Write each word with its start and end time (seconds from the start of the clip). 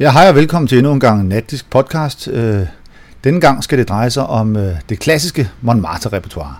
Ja, 0.00 0.12
hej 0.12 0.28
og 0.28 0.34
velkommen 0.34 0.66
til 0.68 0.78
endnu 0.78 0.92
en 0.92 1.00
gang 1.00 1.28
Natdisk 1.28 1.70
podcast. 1.70 2.28
Øh, 2.32 2.60
denne 3.24 3.40
gang 3.40 3.64
skal 3.64 3.78
det 3.78 3.88
dreje 3.88 4.10
sig 4.10 4.26
om 4.26 4.56
øh, 4.56 4.72
det 4.88 4.98
klassiske 4.98 5.50
Montmartre-repertoire. 5.60 6.54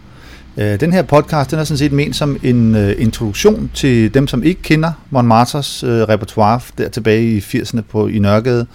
Øh, 0.57 0.81
den 0.81 0.93
her 0.93 1.03
podcast 1.03 1.51
den 1.51 1.59
er 1.59 1.65
sådan 1.65 1.79
set 1.79 1.93
ment 1.93 2.17
som 2.17 2.37
en 2.43 2.75
introduktion 2.99 3.71
til 3.75 4.15
dem, 4.15 4.27
som 4.27 4.43
ikke 4.43 4.63
kender 4.63 4.93
Montmartres 5.11 5.85
repertoire 5.87 6.61
der 6.79 6.89
tilbage 6.89 7.37
i 7.37 7.39
80'erne 7.39 7.81
på, 7.81 8.07
i 8.07 8.19
Nørregade. 8.19 8.67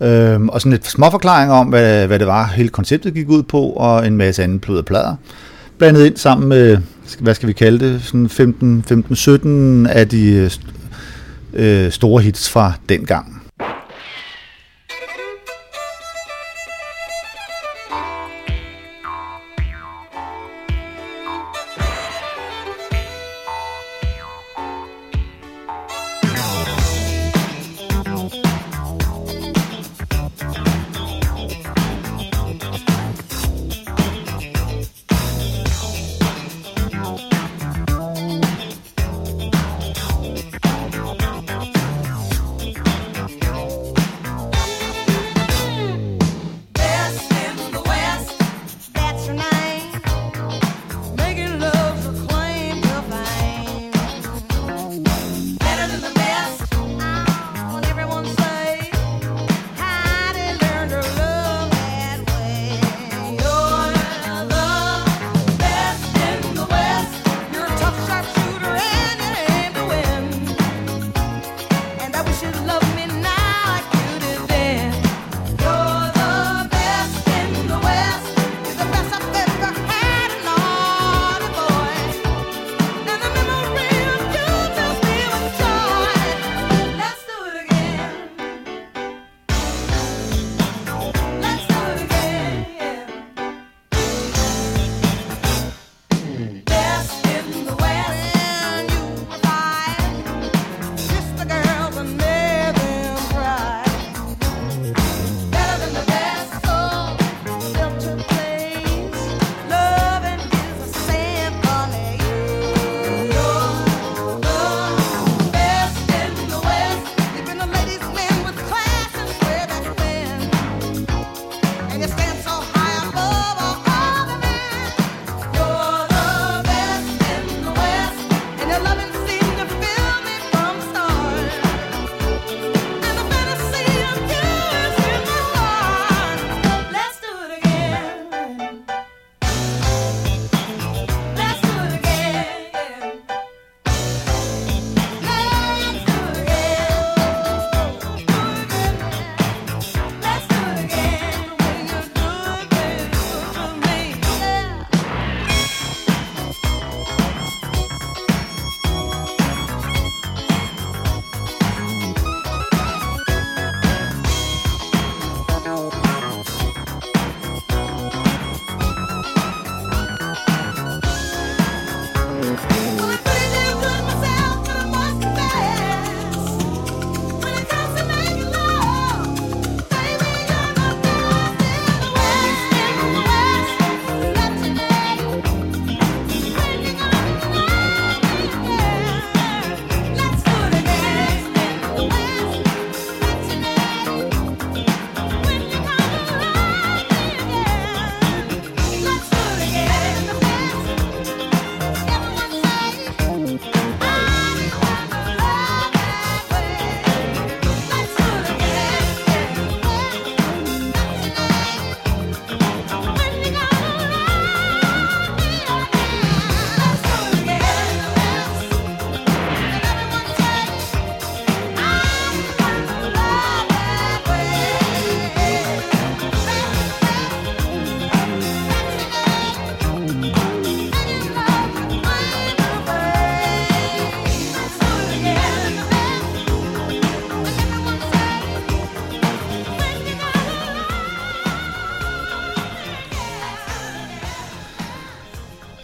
Øhm, 0.00 0.48
og 0.48 0.60
sådan 0.60 0.72
et 0.72 0.86
småforklaring 0.86 1.52
om, 1.52 1.66
hvad, 1.66 2.06
hvad 2.06 2.18
det 2.18 2.26
var, 2.26 2.46
hele 2.46 2.68
konceptet 2.68 3.14
gik 3.14 3.28
ud 3.28 3.42
på, 3.42 3.62
og 3.62 4.06
en 4.06 4.16
masse 4.16 4.42
anden 4.42 4.60
plød 4.60 4.78
og 4.78 4.84
plader. 4.84 5.16
Blandet 5.78 6.06
ind 6.06 6.16
sammen 6.16 6.48
med, 6.48 6.78
hvad 7.20 7.34
skal 7.34 7.48
vi 7.48 7.52
kalde 7.52 7.92
det, 7.92 8.02
sådan 8.02 8.26
15-17 9.86 9.90
af 9.90 10.08
de 10.08 10.50
store 11.90 12.22
hits 12.22 12.50
fra 12.50 12.72
den 12.88 13.06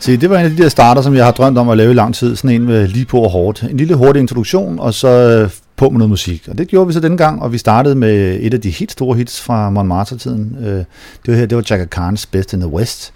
Se, 0.03 0.17
det 0.17 0.31
var 0.31 0.39
en 0.39 0.45
af 0.45 0.51
de 0.51 0.63
der 0.63 0.69
starter, 0.69 1.03
som 1.03 1.15
jeg 1.15 1.25
har 1.25 1.33
drømt 1.33 1.59
om 1.59 1.69
at 1.69 1.77
lave 1.77 1.91
i 1.91 1.95
lang 1.95 2.15
tid. 2.15 2.37
Sådan 2.37 2.51
en 2.51 2.67
med 2.67 2.89
lige 2.89 3.05
på 3.05 3.21
og 3.21 3.31
hårdt. 3.31 3.63
En 3.63 3.77
lille 3.77 3.95
hurtig 3.95 4.21
introduktion, 4.21 4.79
og 4.79 4.95
så 4.95 5.09
øh, 5.09 5.51
på 5.77 5.91
med 5.91 5.99
noget 5.99 6.11
musik. 6.11 6.49
Og 6.49 6.59
det 6.59 6.69
gjorde 6.69 6.87
vi 6.87 6.93
så 6.93 7.01
denne 7.01 7.17
gang, 7.17 7.43
og 7.43 7.53
vi 7.53 7.59
startede 7.59 7.95
med 7.95 8.39
et 8.41 8.55
af 8.55 8.61
de 8.61 8.71
helt 8.71 8.93
store 8.93 9.17
hits 9.17 9.41
fra 9.41 9.71
Montmartre-tiden. 9.71 10.57
Øh, 10.61 10.67
det 10.67 10.87
var 11.27 11.35
her, 11.35 11.47
det 11.47 11.57
var 11.57 11.65
Jacka 11.71 11.87
Khan's 12.01 12.25
Best 12.31 12.53
in 12.53 12.61
the 12.61 12.69
West. 12.69 13.13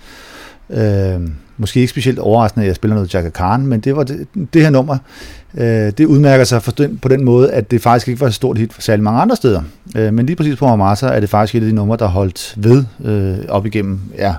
Øh, 0.71 1.21
måske 1.57 1.81
ikke 1.81 1.91
specielt 1.91 2.19
overraskende, 2.19 2.65
at 2.65 2.69
jeg 2.69 2.77
spiller 2.77 2.95
noget 2.95 3.15
Jacka 3.15 3.31
Khan, 3.31 3.67
men 3.67 3.81
det 3.81 3.97
var 3.97 4.03
det, 4.03 4.27
det 4.55 4.63
her 4.63 4.71
nummer. 4.71 4.99
Øh, 5.55 5.93
det 5.99 6.05
udmærker 6.05 6.45
sig 6.45 6.63
for 6.63 6.73
den, 6.73 6.99
på 6.99 7.09
den 7.09 7.25
måde, 7.25 7.53
at 7.53 7.71
det 7.71 7.83
faktisk 7.83 8.09
ikke 8.09 8.21
var 8.21 8.27
et 8.27 8.35
stort 8.35 8.59
hit 8.59 8.73
for 8.73 8.83
særlig 8.83 9.03
mange 9.03 9.21
andre 9.21 9.37
steder. 9.37 9.63
men 9.95 10.27
lige 10.27 10.37
præcis 10.37 10.57
på 10.57 10.67
Montmartre 10.67 11.15
er 11.15 11.21
det 11.21 11.31
faktisk 11.31 11.55
et 11.55 11.61
af 11.61 11.69
de 11.69 11.75
numre, 11.75 11.97
der 11.97 12.07
holdt 12.07 12.55
ved 12.57 12.85
op 13.49 13.67
igennem 13.67 14.01
ja, 14.19 14.35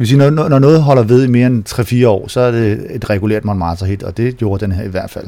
skal 0.00 0.04
vi 0.04 0.22
sige, 0.22 0.30
når, 0.30 0.48
når 0.48 0.58
noget 0.58 0.82
holder 0.82 1.02
ved 1.02 1.24
i 1.24 1.26
mere 1.26 1.46
end 1.46 1.68
3-4 2.04 2.06
år, 2.08 2.28
så 2.28 2.40
er 2.40 2.50
det 2.50 2.86
et 2.90 3.10
regulært 3.10 3.44
Montmartre 3.44 3.86
hit, 3.86 4.02
og 4.02 4.16
det 4.16 4.36
gjorde 4.36 4.64
den 4.64 4.72
her 4.72 4.84
i 4.84 4.88
hvert 4.88 5.10
fald. 5.10 5.26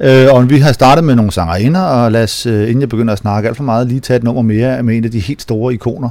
Øh, 0.00 0.26
og 0.34 0.50
vi 0.50 0.58
har 0.58 0.72
startet 0.72 1.04
med 1.04 1.14
nogle 1.14 1.32
sangerinder, 1.32 1.80
og 1.80 2.12
lad 2.12 2.22
os, 2.22 2.46
øh, 2.46 2.62
inden 2.62 2.80
jeg 2.80 2.88
begynder 2.88 3.12
at 3.12 3.18
snakke 3.18 3.48
alt 3.48 3.56
for 3.56 3.64
meget, 3.64 3.86
lige 3.86 4.00
tage 4.00 4.16
et 4.16 4.22
nummer 4.24 4.42
mere 4.42 4.82
med 4.82 4.96
en 4.96 5.04
af 5.04 5.10
de 5.10 5.20
helt 5.20 5.42
store 5.42 5.74
ikoner. 5.74 6.10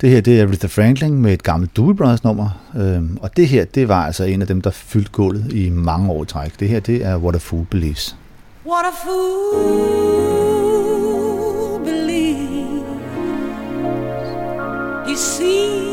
Det 0.00 0.10
her, 0.10 0.20
det 0.20 0.40
er 0.40 0.46
Aretha 0.46 0.66
Franklin 0.66 1.22
med 1.22 1.32
et 1.32 1.42
gammelt 1.42 1.76
Doobie 1.76 1.96
Brothers 1.96 2.24
nummer. 2.24 2.60
Øh, 2.76 3.02
og 3.20 3.36
det 3.36 3.48
her, 3.48 3.64
det 3.64 3.88
var 3.88 4.06
altså 4.06 4.24
en 4.24 4.42
af 4.42 4.48
dem, 4.48 4.60
der 4.60 4.70
fyldte 4.70 5.10
gulvet 5.12 5.52
i 5.52 5.70
mange 5.70 6.10
år 6.10 6.22
i 6.22 6.26
træk. 6.26 6.60
Det 6.60 6.68
her, 6.68 6.80
det 6.80 7.04
er 7.04 7.16
What 7.16 7.34
a 7.34 7.38
Fool 7.38 7.66
Believes. 7.70 8.16
What 8.66 8.84
a 8.86 8.92
fool 9.04 9.14
believes 11.84 12.64
he 15.06 15.16
sees. 15.16 15.83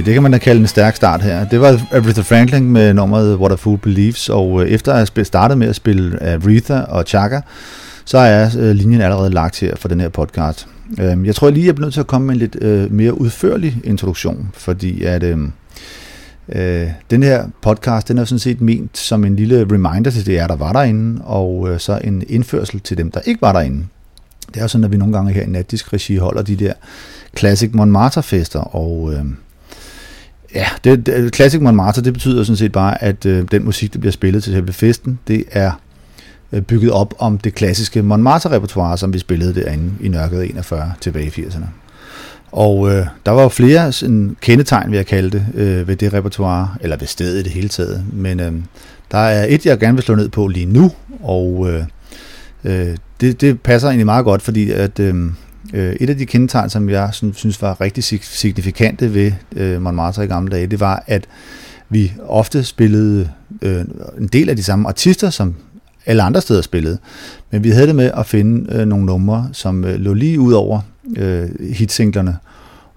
Se, 0.00 0.06
det 0.06 0.14
kan 0.14 0.22
man 0.22 0.32
da 0.32 0.38
kalde 0.38 0.60
en 0.60 0.66
stærk 0.66 0.96
start 0.96 1.22
her. 1.22 1.44
Det 1.44 1.60
var 1.60 1.80
Aretha 1.92 2.22
Franklin 2.22 2.70
med 2.70 2.94
nummeret 2.94 3.36
What 3.36 3.52
a 3.52 3.54
Fool 3.54 3.78
Believes, 3.78 4.28
og 4.28 4.62
øh, 4.62 4.68
efter 4.68 4.92
at 4.92 5.10
have 5.16 5.24
startet 5.24 5.58
med 5.58 5.68
at 5.68 5.76
spille 5.76 6.22
Aretha 6.22 6.80
og 6.80 7.04
Chaka, 7.06 7.40
så 8.04 8.18
er 8.18 8.50
øh, 8.58 8.70
linjen 8.70 9.00
allerede 9.00 9.30
lagt 9.30 9.60
her 9.60 9.76
for 9.76 9.88
den 9.88 10.00
her 10.00 10.08
podcast. 10.08 10.68
Øhm, 11.00 11.24
jeg 11.24 11.34
tror 11.34 11.50
lige, 11.50 11.66
jeg 11.66 11.74
bliver 11.74 11.86
nødt 11.86 11.94
til 11.94 12.00
at 12.00 12.06
komme 12.06 12.26
med 12.26 12.34
en 12.34 12.38
lidt 12.38 12.56
øh, 12.60 12.92
mere 12.92 13.20
udførlig 13.20 13.80
introduktion, 13.84 14.50
fordi 14.52 15.04
at 15.04 15.22
øhm, 15.22 15.52
øh, 16.48 16.88
den 17.10 17.22
her 17.22 17.44
podcast, 17.62 18.08
den 18.08 18.18
er 18.18 18.24
sådan 18.24 18.38
set 18.38 18.60
ment 18.60 18.98
som 18.98 19.24
en 19.24 19.36
lille 19.36 19.66
reminder 19.72 20.10
til 20.10 20.32
jer, 20.32 20.46
der 20.46 20.56
var 20.56 20.72
derinde, 20.72 21.22
og 21.24 21.80
så 21.80 22.00
en 22.04 22.22
indførsel 22.28 22.80
til 22.80 22.96
dem, 22.96 23.10
der 23.10 23.20
ikke 23.20 23.42
var 23.42 23.52
derinde. 23.52 23.84
Det 24.48 24.56
er 24.56 24.62
jo 24.62 24.68
sådan, 24.68 24.84
at 24.84 24.92
vi 24.92 24.96
nogle 24.96 25.14
gange 25.14 25.32
her 25.32 25.42
i 25.42 25.46
Natdisk 25.46 25.92
Regi 25.92 26.16
holder 26.16 26.42
de 26.42 26.56
der 26.56 26.72
Classic 27.38 27.70
Montmartre-fester, 27.72 28.60
og 28.60 29.12
øh, 29.12 29.24
ja, 30.54 30.66
det, 30.84 31.06
det, 31.06 31.34
Classic 31.34 31.60
Montmartre, 31.60 32.02
det 32.02 32.12
betyder 32.12 32.44
sådan 32.44 32.56
set 32.56 32.72
bare, 32.72 33.02
at 33.02 33.26
øh, 33.26 33.44
den 33.50 33.64
musik, 33.64 33.92
der 33.92 33.98
bliver 33.98 34.12
spillet 34.12 34.44
til 34.44 34.52
selve 34.52 34.72
festen, 34.72 35.18
det 35.28 35.44
er 35.50 35.72
øh, 36.52 36.62
bygget 36.62 36.92
op 36.92 37.14
om 37.18 37.38
det 37.38 37.54
klassiske 37.54 38.02
Montmartre-repertoire, 38.02 38.98
som 38.98 39.12
vi 39.12 39.18
spillede 39.18 39.54
derinde 39.54 39.92
i 40.00 40.08
Nørket 40.08 40.50
41 40.50 40.92
tilbage 41.00 41.26
i 41.26 41.42
80'erne. 41.42 41.66
Og 42.52 42.90
øh, 42.90 43.06
der 43.26 43.32
var 43.32 43.42
jo 43.42 43.48
flere 43.48 43.92
sådan, 43.92 44.36
kendetegn, 44.40 44.90
vil 44.90 44.96
jeg 44.96 45.06
kalde 45.06 45.30
det, 45.30 45.46
øh, 45.54 45.88
ved 45.88 45.96
det 45.96 46.12
repertoire, 46.12 46.74
eller 46.80 46.96
ved 46.96 47.06
stedet 47.06 47.40
i 47.40 47.42
det 47.42 47.52
hele 47.52 47.68
taget. 47.68 48.04
Men 48.12 48.40
øh, 48.40 48.52
der 49.10 49.18
er 49.18 49.46
et, 49.48 49.66
jeg 49.66 49.78
gerne 49.78 49.94
vil 49.94 50.04
slå 50.04 50.14
ned 50.14 50.28
på 50.28 50.46
lige 50.46 50.66
nu, 50.66 50.92
og 51.22 51.68
øh, 51.70 51.84
øh, 52.64 52.96
det, 53.20 53.40
det 53.40 53.60
passer 53.60 53.88
egentlig 53.88 54.06
meget 54.06 54.24
godt, 54.24 54.42
fordi 54.42 54.70
at 54.70 55.00
øh 55.00 55.14
Øh, 55.74 55.96
et 56.00 56.10
af 56.10 56.16
de 56.16 56.26
kendetegn, 56.26 56.70
som 56.70 56.88
jeg 56.88 57.10
synes 57.12 57.62
var 57.62 57.80
rigtig 57.80 58.04
signifikante 58.22 59.14
ved 59.14 59.32
øh, 59.56 59.82
Montmartre 59.82 60.24
i 60.24 60.26
gamle 60.26 60.50
dage, 60.50 60.66
det 60.66 60.80
var, 60.80 61.04
at 61.06 61.24
vi 61.88 62.12
ofte 62.26 62.64
spillede 62.64 63.28
øh, 63.62 63.84
en 64.18 64.26
del 64.26 64.48
af 64.48 64.56
de 64.56 64.62
samme 64.62 64.88
artister, 64.88 65.30
som 65.30 65.54
alle 66.06 66.22
andre 66.22 66.40
steder 66.40 66.62
spillede. 66.62 66.98
Men 67.50 67.64
vi 67.64 67.70
havde 67.70 67.86
det 67.86 67.96
med 67.96 68.10
at 68.16 68.26
finde 68.26 68.86
nogle 68.86 69.06
numre, 69.06 69.48
som 69.52 69.84
lå 69.86 70.14
lige 70.14 70.40
ud 70.40 70.52
over 70.52 70.80
hitsinglerne. 71.72 72.36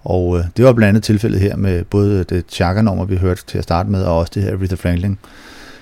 Og 0.04 0.38
øh, 0.38 0.44
det 0.58 0.66
var 0.66 0.74
blandt 0.74 0.90
andet 0.90 1.04
tilfældet 1.04 1.42
her 1.42 1.56
med 1.56 1.84
både 1.84 2.24
det 2.24 2.46
Chaka-nummer, 2.50 3.06
vi 3.06 3.16
hørte 3.16 3.42
til 3.48 3.58
at 3.58 3.64
starte 3.64 3.90
med, 3.90 4.04
og 4.04 4.18
også 4.18 4.32
det 4.36 4.44
her 4.44 4.52
Aretha 4.52 4.76
Franklin. 4.76 5.18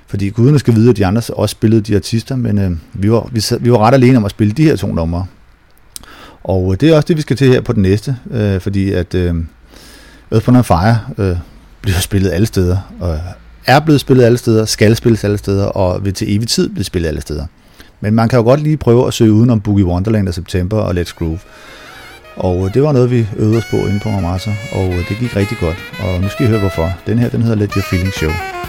Fordi 0.07 0.29
guderne 0.29 0.59
skal 0.59 0.75
vide, 0.75 0.89
at 0.89 0.97
de 0.97 1.05
andre 1.05 1.21
også 1.33 1.53
spillede 1.53 1.81
de 1.81 1.95
artister, 1.95 2.35
men 2.35 2.57
øh, 2.57 2.71
vi, 2.93 3.11
var, 3.11 3.29
vi, 3.31 3.39
sad, 3.39 3.59
vi 3.59 3.71
var 3.71 3.77
ret 3.77 3.93
alene 3.93 4.17
om 4.17 4.25
at 4.25 4.31
spille 4.31 4.53
de 4.53 4.63
her 4.63 4.75
to 4.75 4.93
numre. 4.93 5.25
Og 6.43 6.71
øh, 6.71 6.79
det 6.79 6.89
er 6.89 6.95
også 6.95 7.07
det, 7.07 7.17
vi 7.17 7.21
skal 7.21 7.37
til 7.37 7.47
her 7.47 7.61
på 7.61 7.73
den 7.73 7.81
næste, 7.81 8.15
øh, 8.31 8.61
fordi 8.61 8.91
at 8.91 9.15
øh, 9.15 9.35
Earth, 10.31 10.49
Wind 10.49 10.63
Fire 10.63 10.99
øh, 11.17 11.37
bliver 11.81 11.99
spillet 11.99 12.31
alle 12.31 12.47
steder, 12.47 12.77
og 12.99 13.19
er 13.65 13.79
blevet 13.79 14.01
spillet 14.01 14.23
alle 14.23 14.37
steder, 14.37 14.65
skal 14.65 14.95
spilles 14.95 15.23
alle 15.23 15.37
steder, 15.37 15.65
og 15.65 16.05
vil 16.05 16.13
til 16.13 16.35
evig 16.35 16.47
tid 16.47 16.69
blive 16.69 16.83
spillet 16.83 17.07
alle 17.07 17.21
steder. 17.21 17.45
Men 18.01 18.13
man 18.13 18.29
kan 18.29 18.37
jo 18.39 18.43
godt 18.43 18.63
lige 18.63 18.77
prøve 18.77 19.07
at 19.07 19.13
søge 19.13 19.31
udenom 19.33 19.61
Boogie 19.61 19.85
Wonderland 19.85 20.27
og 20.27 20.33
September 20.33 20.77
og 20.77 20.93
Let's 20.93 21.15
Groove. 21.17 21.39
Og 22.35 22.65
øh, 22.65 22.73
det 22.73 22.83
var 22.83 22.91
noget, 22.91 23.11
vi 23.11 23.27
øvede 23.37 23.57
os 23.57 23.65
på 23.71 23.77
inde 23.77 23.99
på 23.99 24.09
Marmasa, 24.09 24.51
og 24.71 24.87
øh, 24.87 25.09
det 25.09 25.17
gik 25.19 25.35
rigtig 25.35 25.57
godt. 25.59 25.77
Og 25.99 26.21
nu 26.21 26.29
skal 26.29 26.45
I 26.45 26.49
høre 26.49 26.59
hvorfor. 26.59 26.89
Den 27.07 27.19
her, 27.19 27.29
den 27.29 27.41
hedder 27.41 27.57
Let 27.57 27.73
Your 27.73 27.83
Feeling 27.89 28.13
Show. 28.13 28.60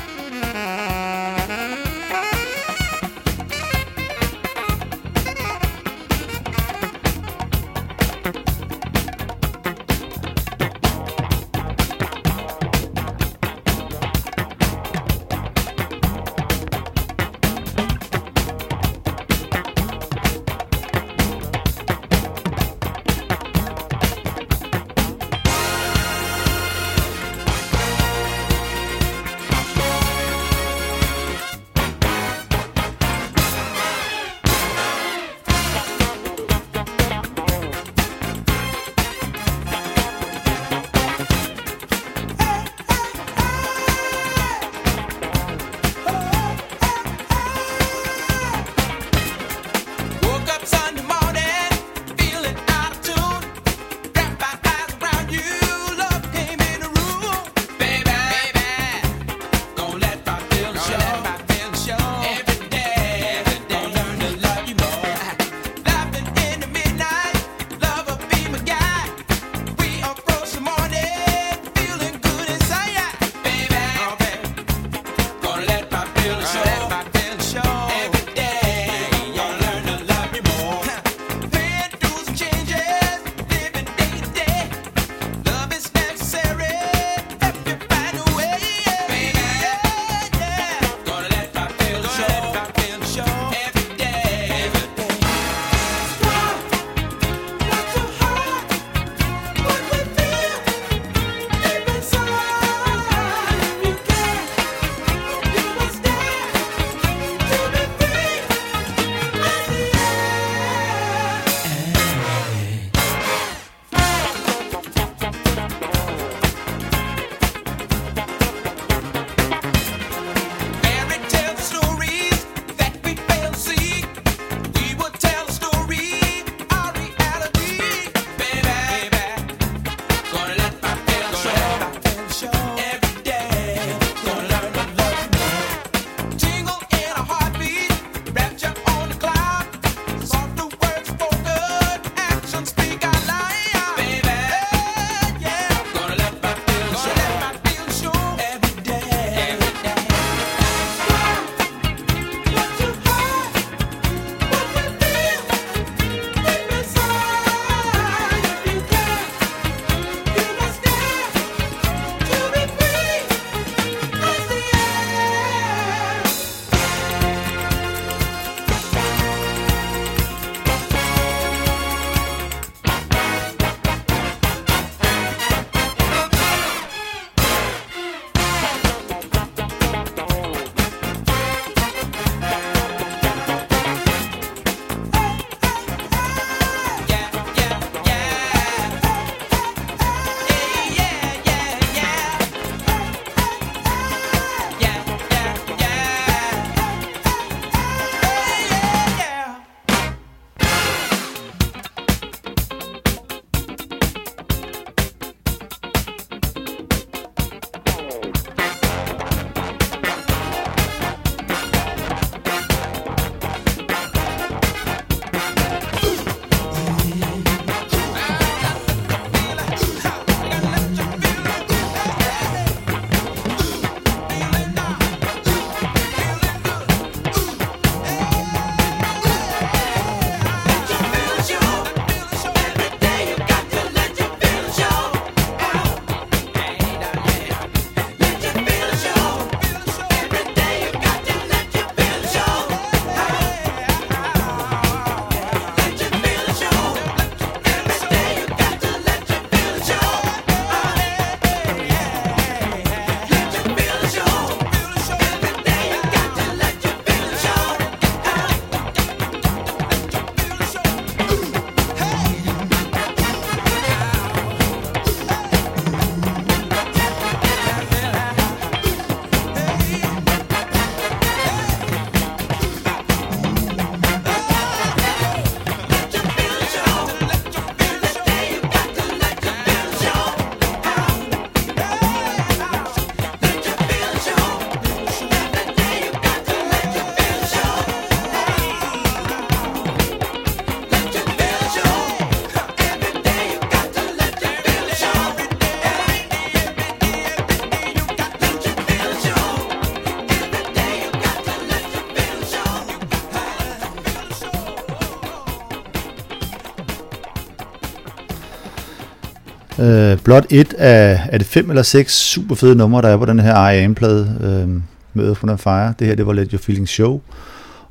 Øh, 309.82 310.18
blot 310.18 310.46
et 310.50 310.74
af, 310.78 311.20
er 311.28 311.38
det 311.38 311.46
fem 311.46 311.70
eller 311.70 311.82
seks 311.82 312.14
super 312.14 312.54
fede 312.54 312.76
numre, 312.76 313.02
der 313.02 313.08
er 313.08 313.16
på 313.16 313.24
den 313.24 313.40
her 313.40 313.68
I.A.M.-plade, 313.68 314.44
øh, 314.44 314.68
med 315.14 315.34
From 315.34 315.58
Fire. 315.58 315.94
Det 315.98 316.06
her, 316.06 316.14
det 316.14 316.26
var 316.26 316.32
lidt 316.32 316.50
Your 316.50 316.58
Feeling 316.58 316.88
Show. 316.88 317.20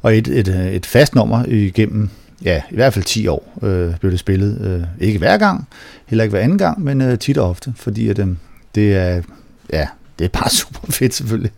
Og 0.01 0.17
et, 0.17 0.27
et, 0.27 0.47
øh, 0.47 0.65
et 0.67 0.85
fast 0.85 1.15
nummer 1.15 1.45
igennem, 1.47 2.09
ja, 2.43 2.61
i 2.71 2.75
hvert 2.75 2.93
fald 2.93 3.05
10 3.05 3.27
år 3.27 3.59
øh, 3.61 3.97
blev 3.99 4.11
det 4.11 4.19
spillet. 4.19 4.61
Øh, 4.61 5.07
ikke 5.07 5.19
hver 5.19 5.37
gang, 5.37 5.67
heller 6.05 6.23
ikke 6.23 6.31
hver 6.31 6.41
anden 6.41 6.57
gang, 6.57 6.83
men 6.83 7.01
øh, 7.01 7.19
tit 7.19 7.37
og 7.37 7.49
ofte, 7.49 7.73
fordi 7.75 8.09
at, 8.09 8.19
øh, 8.19 8.27
det 8.75 8.95
er, 8.95 9.21
ja, 9.73 9.87
det 10.19 10.25
er 10.25 10.29
bare 10.29 10.49
super 10.59 10.91
fedt 10.91 11.13
selvfølgelig. 11.13 11.51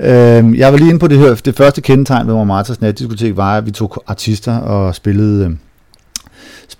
Øh, 0.00 0.58
jeg 0.58 0.72
var 0.72 0.76
lige 0.76 0.88
inde 0.88 1.00
på 1.00 1.08
det 1.08 1.18
her, 1.18 1.34
det 1.34 1.56
første 1.56 1.80
kendetegn 1.80 2.26
ved 2.26 2.44
Martas 2.44 2.80
natdiskotek 2.80 3.36
var, 3.36 3.56
at 3.56 3.66
vi 3.66 3.70
tog 3.70 4.04
artister 4.06 4.56
og 4.56 4.94
spillede... 4.94 5.44
Øh, 5.44 5.50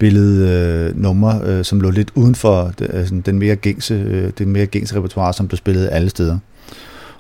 Spillede 0.01 0.49
øh, 0.49 1.03
numre, 1.03 1.41
øh, 1.45 1.65
som 1.65 1.81
lå 1.81 1.91
lidt 1.91 2.11
uden 2.15 2.35
for 2.35 2.73
altså, 2.81 3.21
den 3.27 3.39
mere 3.39 3.57
gængse, 3.57 3.95
øh, 3.95 4.31
det 4.39 4.49
mere 4.49 4.67
gængse 4.67 4.97
repertoire, 4.97 5.33
som 5.33 5.49
blev 5.49 5.57
spillet 5.57 5.89
alle 5.93 6.11
steder. 6.11 6.39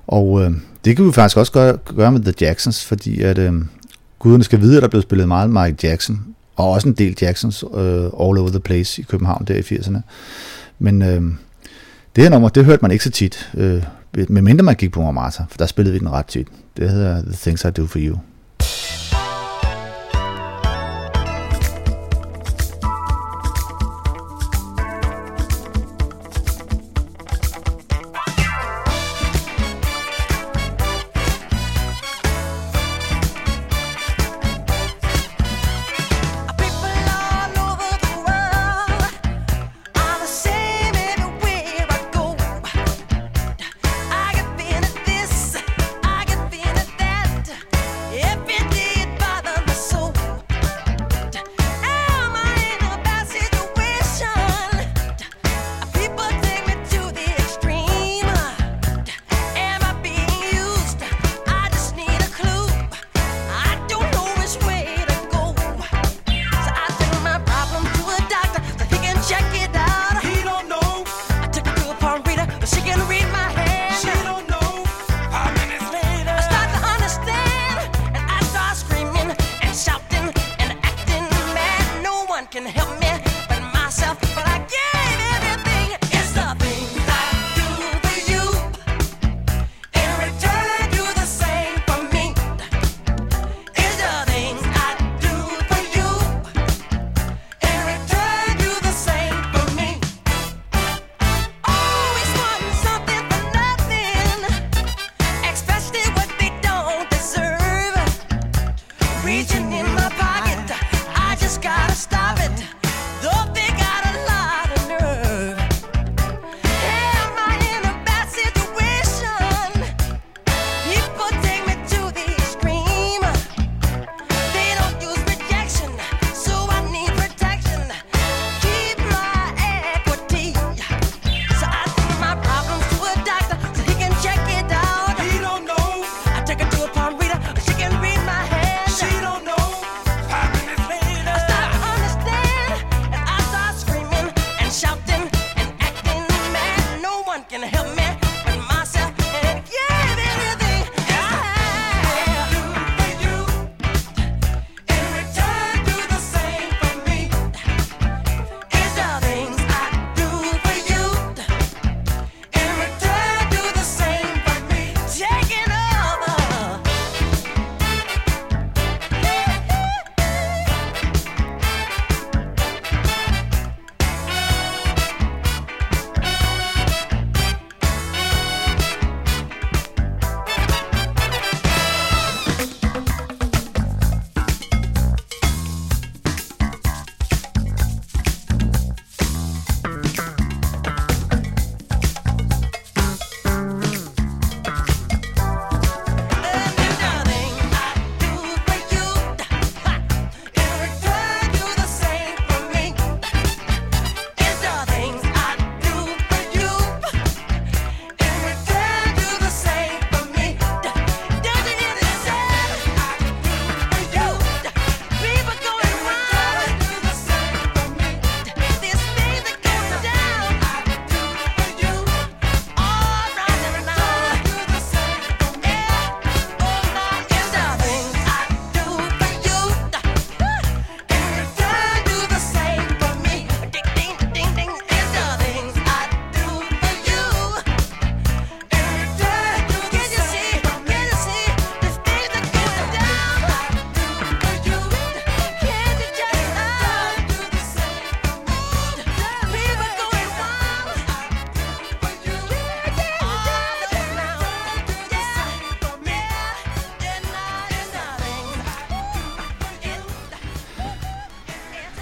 Og 0.07 0.43
øh, 0.43 0.51
det 0.85 0.97
kan 0.97 1.07
vi 1.07 1.13
faktisk 1.13 1.37
også 1.37 1.53
gøre, 1.53 1.77
gøre 1.97 2.13
med 2.13 2.21
The 2.21 2.35
Jacksons, 2.41 2.85
fordi 2.85 3.23
at 3.23 3.39
øh, 3.39 3.53
guderne 4.19 4.45
skal 4.45 4.61
vide, 4.61 4.77
at 4.77 4.83
der 4.83 4.89
blev 4.89 5.03
spillet 5.03 5.29
meget 5.29 5.51
Michael 5.51 5.77
Jackson, 5.83 6.21
og 6.57 6.71
også 6.71 6.89
en 6.89 6.95
del 6.95 7.17
Jacksons 7.21 7.65
øh, 7.75 8.05
all 8.05 8.39
over 8.39 8.49
the 8.49 8.61
place 8.61 9.03
i 9.03 9.05
København 9.05 9.45
der 9.45 9.55
i 9.55 9.61
80'erne. 9.61 10.01
Men 10.79 11.03
øh, 11.03 11.23
det 12.17 12.25
her 12.25 12.31
nummer, 12.31 12.49
det 12.49 12.65
hørte 12.65 12.83
man 12.83 12.91
ikke 12.91 13.05
så 13.05 13.11
tit, 13.11 13.51
øh, 13.55 13.83
medmindre 14.29 14.65
man 14.65 14.75
gik 14.75 14.93
på 14.93 15.03
Marmata, 15.03 15.45
for 15.51 15.59
der 15.59 15.67
spillede 15.67 15.93
vi 15.93 15.99
den 15.99 16.11
ret 16.11 16.27
tit. 16.27 16.49
Det 16.77 16.91
hedder 16.91 17.23
The 17.23 17.33
Things 17.33 17.65
I 17.65 17.71
Do 17.71 17.87
For 17.87 17.99
You. 17.99 18.17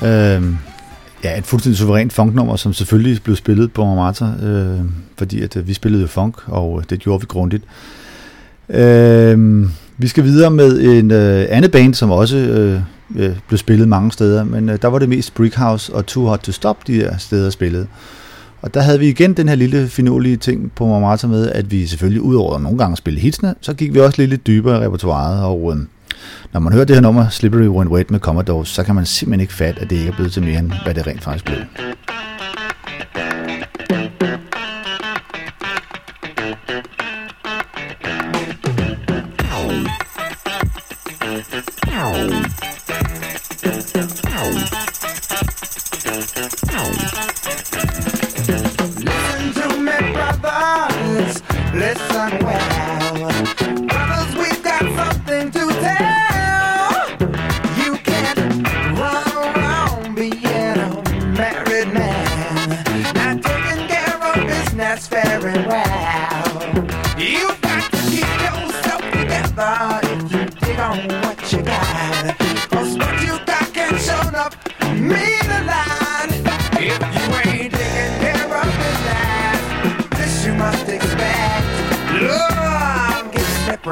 Øh, 0.09 0.43
ja, 1.25 1.39
et 1.39 1.47
fuldstændig 1.47 1.79
suverænt 1.79 2.13
funknummer, 2.13 2.57
som 2.57 2.73
selvfølgelig 2.73 3.23
blev 3.23 3.37
spillet 3.37 3.73
på 3.73 3.85
Marmata, 3.85 4.25
øh, 4.47 4.81
fordi 5.19 5.43
at, 5.43 5.57
øh, 5.57 5.69
vi 5.69 5.75
spillede 5.75 6.03
jo 6.03 6.09
funk, 6.09 6.35
og 6.47 6.79
øh, 6.79 6.85
det 6.91 7.01
gjorde 7.01 7.21
vi 7.21 7.27
grundigt. 7.27 7.65
Øh, 8.69 9.69
vi 9.99 10.09
skal 10.09 10.25
videre 10.25 10.51
med 10.51 10.81
en 10.81 11.11
øh, 11.11 11.47
anden 11.51 11.71
band, 11.71 11.95
som 11.95 12.11
også 12.11 12.37
øh, 12.37 12.81
øh, 13.17 13.37
blev 13.49 13.59
spillet 13.59 13.89
mange 13.89 14.13
steder, 14.13 14.45
men 14.45 14.69
øh, 14.69 14.79
der 14.83 14.89
var 14.89 14.99
det 14.99 15.09
mest 15.09 15.35
Brickhouse 15.35 15.95
og 15.95 16.07
Too 16.07 16.27
Hot 16.27 16.41
To 16.41 16.53
Stop, 16.53 16.87
de 16.87 16.95
her 16.95 17.17
steder 17.17 17.51
spillede. 17.51 17.87
Og 18.63 18.75
der 18.75 18.81
havde 18.81 18.99
vi 18.99 19.09
igen 19.09 19.33
den 19.33 19.49
her 19.49 19.55
lille 19.55 19.89
finurlige 19.89 20.37
ting 20.37 20.73
på 20.73 20.87
Marmata 20.87 21.27
med, 21.27 21.51
at 21.51 21.71
vi 21.71 21.87
selvfølgelig 21.87 22.23
udover 22.23 22.59
nogle 22.59 22.79
gange 22.79 22.97
spille 22.97 23.21
hitsene, 23.21 23.55
så 23.61 23.75
gik 23.75 23.95
vi 23.95 24.01
også 24.01 24.23
lidt 24.23 24.47
dybere 24.47 24.83
i 24.83 24.87
repertoireet 24.87 25.43
og 25.45 25.75
øh, 25.77 25.83
når 26.53 26.61
man 26.61 26.73
hører 26.73 26.85
det 26.85 26.97
her 26.97 27.01
nummer, 27.01 27.29
Slippery 27.29 27.67
When 27.67 27.89
Wet 27.89 28.11
med 28.11 28.21
Commodores, 28.21 28.69
så 28.69 28.85
kan 28.85 28.95
man 28.95 29.07
simpelthen 29.07 29.41
ikke 29.41 29.53
fatte, 29.53 29.81
at 29.81 29.91
det 29.91 29.97
ikke 29.97 30.09
er 30.09 30.15
blevet 30.15 30.33
til 30.33 30.43
mere 30.43 30.59
end, 30.59 30.73
hvad 30.85 30.95
det 30.95 31.07
rent 31.07 31.23
faktisk 31.23 31.45
blev. 31.45 31.59
Listen 46.39 47.38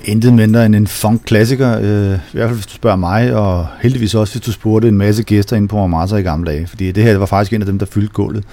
Intet 0.08 0.32
mindre 0.32 0.66
end 0.66 0.74
en 0.74 0.86
funk-klassiker, 0.86 1.78
øh, 1.78 2.14
i 2.14 2.32
hvert 2.32 2.48
fald 2.48 2.54
hvis 2.54 2.66
du 2.66 2.72
spørger 2.72 2.96
mig, 2.96 3.34
og 3.34 3.66
heldigvis 3.80 4.14
også 4.14 4.34
hvis 4.34 4.42
du 4.42 4.52
spurgte 4.52 4.88
en 4.88 4.98
masse 4.98 5.22
gæster 5.22 5.56
inde 5.56 5.68
på 5.68 5.76
Montmartre 5.76 6.20
i 6.20 6.22
gamle 6.22 6.50
dage, 6.50 6.66
fordi 6.66 6.92
det 6.92 7.04
her 7.04 7.18
var 7.18 7.26
faktisk 7.26 7.52
en 7.52 7.62
af 7.62 7.66
dem, 7.66 7.78
der 7.78 7.86
fyldte 7.86 8.12
gulvet. 8.12 8.44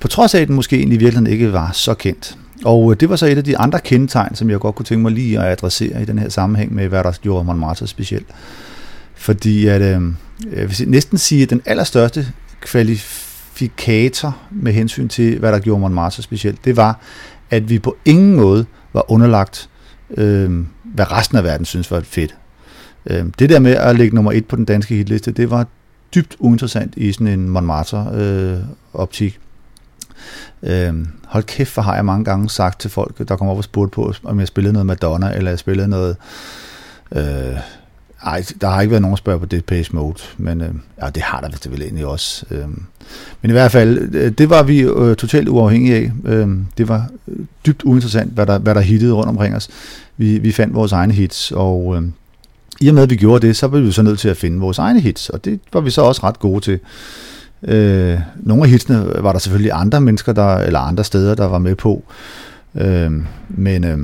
På 0.00 0.08
trods 0.08 0.34
af, 0.34 0.40
at 0.40 0.48
den 0.48 0.56
måske 0.56 0.76
egentlig 0.76 0.96
i 0.96 0.98
virkeligheden 0.98 1.32
ikke 1.32 1.52
var 1.52 1.70
så 1.72 1.94
kendt. 1.94 2.38
Og 2.64 2.90
øh, 2.90 3.00
det 3.00 3.10
var 3.10 3.16
så 3.16 3.26
et 3.26 3.38
af 3.38 3.44
de 3.44 3.58
andre 3.58 3.80
kendetegn, 3.80 4.34
som 4.34 4.50
jeg 4.50 4.58
godt 4.58 4.74
kunne 4.74 4.86
tænke 4.86 5.02
mig 5.02 5.12
lige 5.12 5.38
at 5.38 5.52
adressere 5.52 6.02
i 6.02 6.04
den 6.04 6.18
her 6.18 6.28
sammenhæng 6.28 6.74
med, 6.74 6.88
hvad 6.88 7.04
der 7.04 7.12
gjorde 7.22 7.44
Montmartre 7.44 7.86
specielt. 7.86 8.26
Fordi 9.14 9.66
at, 9.66 9.82
øh, 9.82 10.02
jeg 10.56 10.68
vil 10.68 10.88
næsten 10.88 11.18
sige, 11.18 11.42
at 11.42 11.50
den 11.50 11.62
allerstørste 11.66 12.26
kvalifikator 12.60 14.36
med 14.50 14.72
hensyn 14.72 15.08
til, 15.08 15.38
hvad 15.38 15.52
der 15.52 15.58
gjorde 15.58 15.80
Montmartre 15.80 16.22
specielt, 16.22 16.64
det 16.64 16.76
var, 16.76 17.00
at 17.50 17.70
vi 17.70 17.78
på 17.78 17.96
ingen 18.04 18.36
måde 18.36 18.66
var 18.92 19.10
underlagt, 19.10 19.68
øh, 20.16 20.50
hvad 20.94 21.12
resten 21.12 21.38
af 21.38 21.44
verden 21.44 21.66
synes 21.66 21.90
var 21.90 22.00
fedt. 22.00 22.36
Øh, 23.06 23.26
det 23.38 23.50
der 23.50 23.58
med 23.58 23.72
at 23.72 23.96
lægge 23.96 24.14
nummer 24.14 24.32
et 24.32 24.46
på 24.46 24.56
den 24.56 24.64
danske 24.64 24.94
hitliste, 24.94 25.32
det 25.32 25.50
var 25.50 25.66
dybt 26.14 26.36
uinteressant 26.38 26.94
i 26.96 27.12
sådan 27.12 27.26
en 27.26 27.48
Montmartre-optik. 27.48 29.40
Øh, 30.62 30.88
øhm, 30.88 31.08
hold 31.26 31.44
kæft, 31.44 31.70
for 31.70 31.82
har 31.82 31.94
jeg 31.94 32.04
mange 32.04 32.24
gange 32.24 32.50
sagt 32.50 32.80
til 32.80 32.90
folk, 32.90 33.28
der 33.28 33.36
kommer 33.36 33.52
op 33.52 33.58
og 33.58 33.64
spurgte 33.64 33.94
på, 33.94 34.12
om 34.24 34.40
jeg 34.40 34.48
spillede 34.48 34.72
noget 34.72 34.86
Madonna, 34.86 35.32
eller 35.36 35.50
jeg 35.50 35.58
spillede 35.58 35.88
noget... 35.88 36.16
Øh, 37.12 37.56
ej, 38.24 38.44
der 38.60 38.68
har 38.68 38.80
ikke 38.80 38.90
været 38.90 39.02
nogen, 39.02 39.16
spørg 39.16 39.40
på 39.40 39.46
det 39.46 39.64
page 39.64 39.86
Mode, 39.92 40.18
men 40.36 40.60
øh, 40.60 40.70
ja, 41.02 41.10
det 41.10 41.22
har 41.22 41.40
der 41.40 41.48
vist 41.48 41.70
vel 41.70 41.82
egentlig 41.82 42.06
også. 42.06 42.44
Øh, 42.50 42.68
men 43.42 43.50
i 43.50 43.52
hvert 43.52 43.72
fald, 43.72 44.14
øh, 44.14 44.32
det 44.32 44.50
var 44.50 44.62
vi 44.62 44.80
øh, 44.80 45.16
totalt 45.16 45.48
uafhængige 45.48 45.96
af. 45.96 46.12
Øh, 46.24 46.48
det 46.78 46.88
var 46.88 47.08
øh, 47.28 47.36
dybt 47.66 47.82
uinteressant, 47.82 48.32
hvad 48.32 48.46
der, 48.46 48.58
hvad 48.58 48.74
der 48.74 48.80
hittede 48.80 49.12
rundt 49.12 49.28
omkring 49.28 49.56
os. 49.56 49.68
Vi, 50.18 50.38
vi 50.38 50.52
fandt 50.52 50.74
vores 50.74 50.92
egne 50.92 51.12
hits, 51.12 51.52
og 51.52 51.96
øh, 51.96 52.02
i 52.80 52.88
og 52.88 52.94
med, 52.94 53.02
at 53.02 53.10
vi 53.10 53.16
gjorde 53.16 53.46
det, 53.46 53.56
så 53.56 53.68
blev 53.68 53.84
vi 53.84 53.92
så 53.92 54.02
nødt 54.02 54.18
til 54.18 54.28
at 54.28 54.36
finde 54.36 54.60
vores 54.60 54.78
egne 54.78 55.00
hits, 55.00 55.28
og 55.28 55.44
det 55.44 55.60
var 55.72 55.80
vi 55.80 55.90
så 55.90 56.02
også 56.02 56.20
ret 56.24 56.38
gode 56.38 56.60
til. 56.60 56.78
Øh, 57.62 58.18
nogle 58.36 58.62
af 58.62 58.70
hitsene 58.70 59.06
var 59.18 59.32
der 59.32 59.38
selvfølgelig 59.38 59.72
andre 59.74 60.00
mennesker, 60.00 60.32
der, 60.32 60.56
eller 60.56 60.80
andre 60.80 61.04
steder, 61.04 61.34
der 61.34 61.46
var 61.46 61.58
med 61.58 61.74
på. 61.74 62.04
Øh, 62.74 63.12
men 63.48 63.84
øh, 63.84 63.98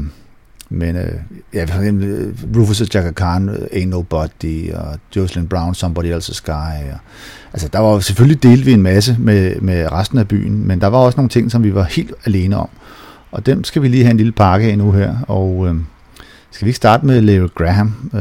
men 0.68 0.96
øh, 0.96 1.12
ja, 1.54 1.64
for 1.64 1.78
eksempel 1.78 2.04
øh, 2.04 2.34
Rufus 2.56 2.80
og 2.80 2.86
Chaka 2.86 3.10
Khan, 3.10 3.48
øh, 3.48 3.54
Ain't 3.72 3.86
Nobody, 3.86 4.72
og 4.72 4.98
Jocelyn 5.16 5.46
Brown, 5.46 5.74
Somebody 5.74 6.14
Else's 6.14 6.34
Sky. 6.34 6.92
Og, 6.92 6.98
altså, 7.52 7.68
der 7.68 7.78
var 7.78 7.92
jo 7.92 8.00
selvfølgelig 8.00 8.42
delt 8.42 8.66
vi 8.66 8.72
en 8.72 8.82
masse 8.82 9.16
med, 9.18 9.60
med 9.60 9.92
resten 9.92 10.18
af 10.18 10.28
byen, 10.28 10.66
men 10.66 10.80
der 10.80 10.86
var 10.86 10.98
også 10.98 11.16
nogle 11.16 11.28
ting, 11.28 11.50
som 11.50 11.64
vi 11.64 11.74
var 11.74 11.82
helt 11.82 12.12
alene 12.24 12.56
om. 12.56 12.68
Og 13.30 13.46
dem 13.46 13.64
skal 13.64 13.82
vi 13.82 13.88
lige 13.88 14.04
have 14.04 14.10
en 14.10 14.16
lille 14.16 14.32
pakke 14.32 14.66
af 14.66 14.78
nu 14.78 14.92
her, 14.92 15.16
og 15.28 15.66
øh, 15.68 15.74
skal 16.54 16.64
vi 16.64 16.68
ikke 16.68 16.76
starte 16.76 17.06
med 17.06 17.20
Larry 17.20 17.48
Graham 17.54 18.10
øh, 18.14 18.20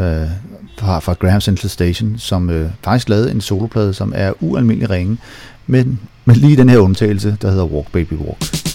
fra, 0.78 1.00
fra 1.00 1.14
Graham 1.14 1.42
Central 1.42 1.70
Station, 1.70 2.16
som 2.18 2.50
øh, 2.50 2.70
faktisk 2.82 3.10
lavede 3.10 3.32
en 3.32 3.42
soloplade, 3.42 3.94
som 3.94 4.14
er 4.16 4.34
ualmindelig 4.40 4.90
ringe, 4.90 5.18
men, 5.68 6.00
men 6.26 6.36
lige 6.36 6.58
den 6.58 6.70
her 6.70 6.78
undtagelse, 6.78 7.38
der 7.42 7.50
hedder 7.50 7.66
Walk 7.66 7.92
Baby 7.92 8.14
Walk. 8.14 8.28
Walk, 8.28 8.73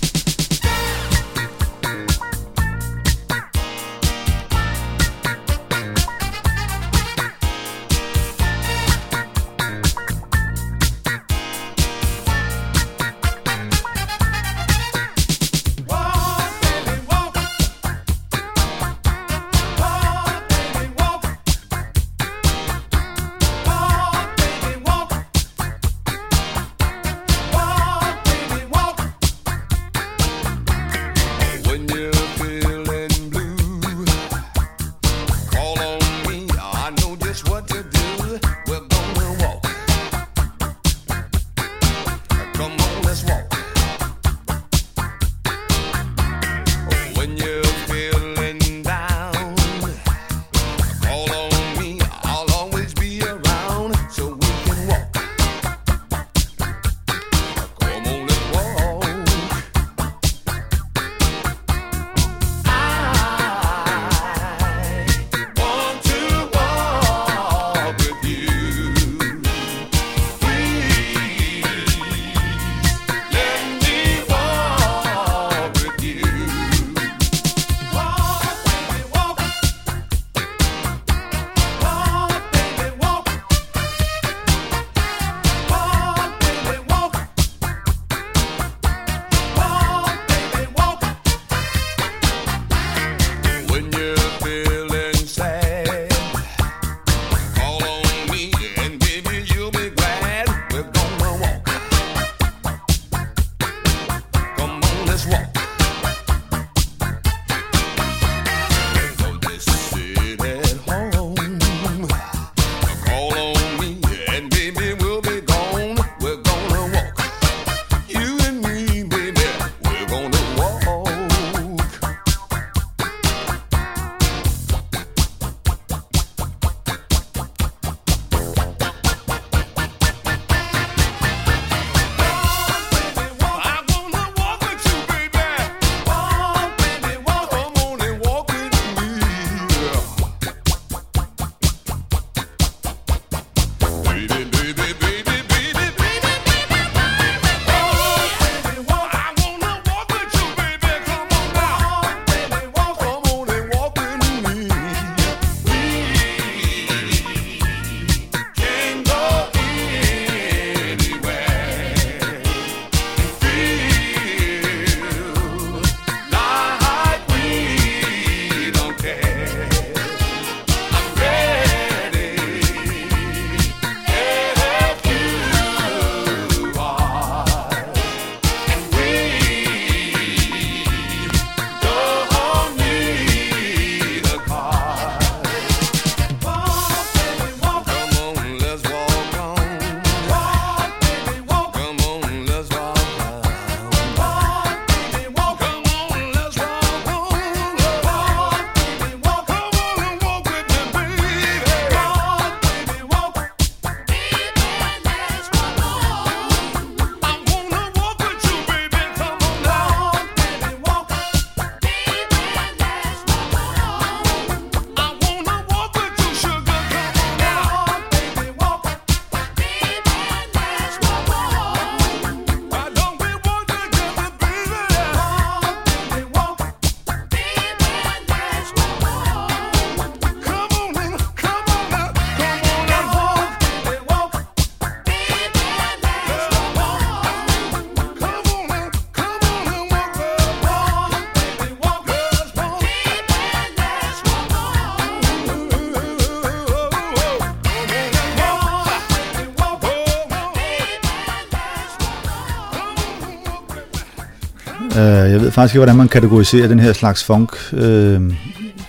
Øh, 255.09 255.33
jeg 255.33 255.41
ved 255.41 255.51
faktisk 255.51 255.75
ikke, 255.75 255.79
hvordan 255.79 255.97
man 255.97 256.09
kategoriserer 256.09 256.69
den 256.69 256.81
her 256.81 256.93
slags 256.93 257.25
funk. 257.25 257.57
Øh, 257.73 257.81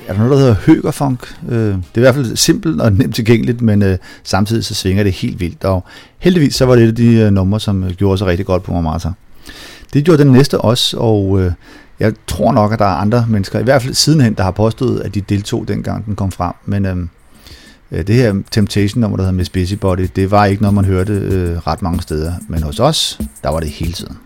er 0.08 0.14
der 0.14 0.18
noget, 0.18 0.32
der 0.32 0.38
hedder 0.38 0.56
høgerfunk? 0.66 1.36
Øh, 1.50 1.58
det 1.58 1.74
er 1.74 1.98
i 1.98 2.00
hvert 2.00 2.16
fald 2.16 2.36
simpelt 2.36 2.82
og 2.82 2.94
nemt 2.94 3.16
tilgængeligt, 3.16 3.62
men 3.62 3.82
øh, 3.82 3.98
samtidig 4.24 4.66
så 4.66 4.76
svinger 4.76 5.04
det 5.04 5.14
helt 5.14 5.40
vildt. 5.40 5.64
Og 5.64 5.84
heldigvis 6.20 6.56
så 6.56 6.66
var 6.66 6.76
det 6.76 6.84
et 6.84 6.88
af 6.88 6.96
de 6.96 7.14
øh, 7.16 7.32
numre, 7.32 7.60
som 7.60 7.84
øh, 7.84 7.92
gjorde 7.92 8.18
sig 8.18 8.28
rigtig 8.28 8.46
godt 8.46 8.64
på 8.64 8.74
Marmata. 8.74 9.10
Det 9.94 10.06
gjorde 10.06 10.24
den 10.24 10.32
næste 10.32 10.62
også, 10.62 10.98
og 10.98 11.42
øh, 11.42 11.52
jeg 12.00 12.14
tror 12.28 12.52
nok, 12.52 12.74
at 12.74 12.80
der 12.80 12.86
er 12.86 12.96
andre 12.96 13.26
mennesker, 13.30 13.60
i 13.60 13.64
hvert 13.64 13.82
fald 13.82 13.94
sidenhen, 13.94 14.34
der 14.34 14.44
har 14.44 14.52
påstået, 14.52 15.00
at 15.02 15.16
de 15.16 15.22
deltog 15.22 15.68
dengang 15.68 16.06
den 16.06 16.16
kom 16.16 16.32
frem. 16.32 16.54
Men 16.66 16.86
øh, 16.86 16.98
øh 17.92 18.08
det 18.08 18.16
her 18.16 18.36
Temptation 18.52 19.02
nummer, 19.02 19.18
der 19.18 19.24
hedder 19.24 19.38
Miss 19.38 19.50
Busybody, 19.50 20.08
det 20.16 20.32
var 20.32 20.46
ikke 20.46 20.62
noget, 20.62 20.76
man 20.76 20.86
hørte 20.86 21.14
øh, 21.14 21.58
ret 21.68 21.82
mange 21.82 22.02
steder. 22.02 22.34
Men 22.48 22.64
hos 22.64 22.80
os, 22.80 23.20
der 23.44 23.50
var 23.50 23.60
det 23.60 23.70
hele 23.70 23.94
tiden. 23.94 24.18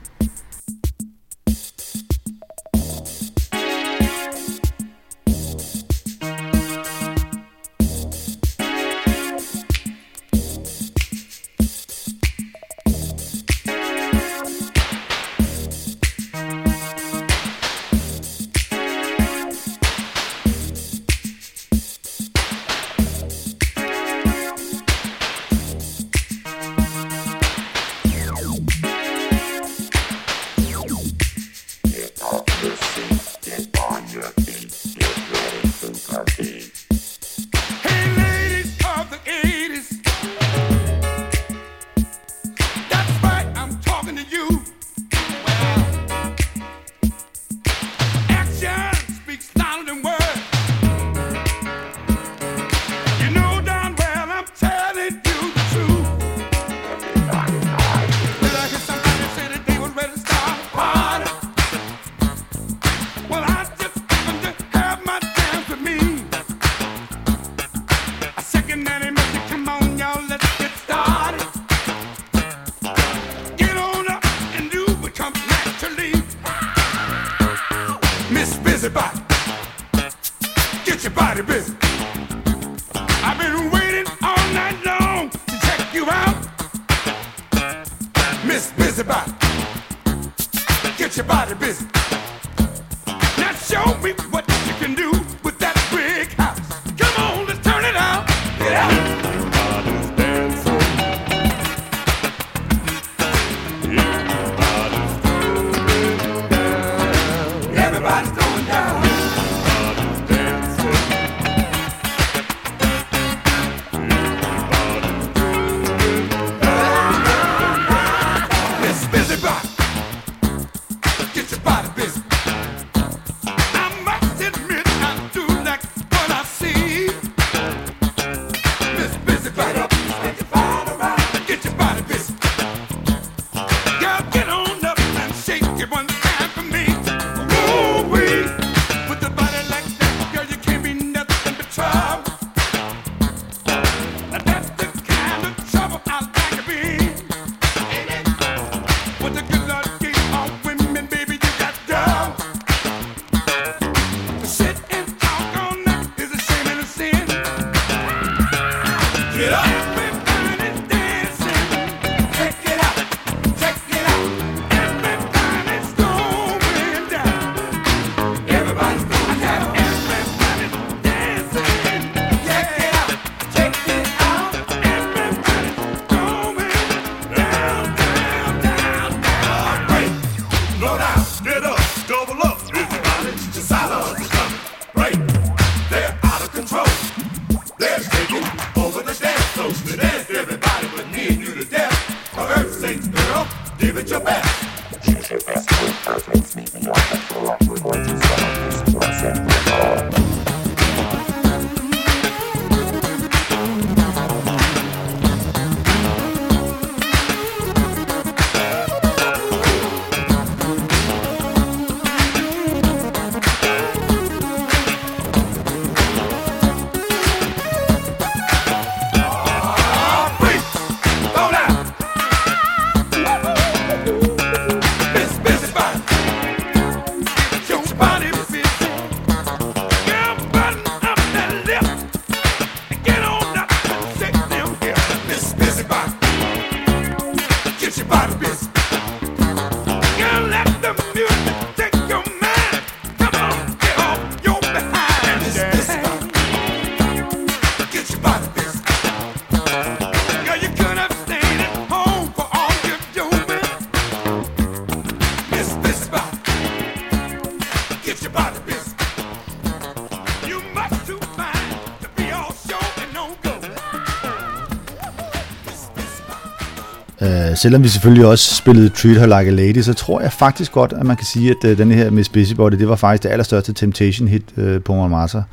selvom 267.64 267.84
vi 267.84 267.88
selvfølgelig 267.88 268.26
også 268.26 268.56
spillede 268.56 268.90
Treat 268.90 269.20
Her 269.20 269.26
Like 269.40 269.52
a 269.52 269.54
Lady, 269.54 269.82
så 269.82 269.94
tror 269.94 270.22
jeg 270.22 270.32
faktisk 270.32 270.72
godt, 270.72 270.94
at 270.94 271.06
man 271.06 271.16
kan 271.16 271.26
sige, 271.26 271.52
at 271.52 271.70
øh, 271.70 271.78
den 271.78 271.92
her 271.92 272.10
Miss 272.10 272.30
Busybody, 272.30 272.74
det 272.74 272.88
var 272.88 272.96
faktisk 272.96 273.24
det 273.24 273.30
allerstørste 273.30 273.74
Temptation-hit 273.74 274.44
øh, 274.58 274.82
på 274.82 274.96
Montmartre. 274.96 275.44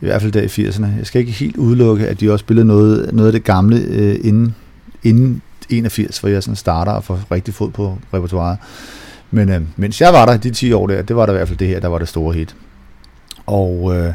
I 0.00 0.04
hvert 0.04 0.22
fald 0.22 0.32
der 0.32 0.42
i 0.42 0.68
80'erne. 0.68 0.86
Jeg 0.98 1.06
skal 1.06 1.20
ikke 1.20 1.32
helt 1.32 1.56
udelukke, 1.56 2.08
at 2.08 2.20
de 2.20 2.32
også 2.32 2.42
spillede 2.42 2.66
noget, 2.66 3.14
noget 3.14 3.28
af 3.28 3.32
det 3.32 3.44
gamle 3.44 3.76
øh, 3.76 4.18
inden, 4.24 4.54
inden 5.02 5.42
81, 5.70 6.18
hvor 6.18 6.28
jeg 6.28 6.42
sådan 6.42 6.56
starter 6.56 6.92
og 6.92 7.04
får 7.04 7.20
rigtig 7.30 7.54
fod 7.54 7.70
på 7.70 7.98
repertoireet. 8.14 8.58
Men 9.30 9.48
øh, 9.48 9.60
mens 9.76 10.00
jeg 10.00 10.12
var 10.12 10.26
der, 10.26 10.36
de 10.36 10.50
10 10.50 10.72
år 10.72 10.86
der, 10.86 11.02
det 11.02 11.16
var 11.16 11.26
der 11.26 11.32
i 11.32 11.36
hvert 11.36 11.48
fald 11.48 11.58
det 11.58 11.68
her, 11.68 11.80
der 11.80 11.88
var 11.88 11.98
det 11.98 12.08
store 12.08 12.34
hit. 12.34 12.56
Og 13.46 13.96
øh, 13.96 14.12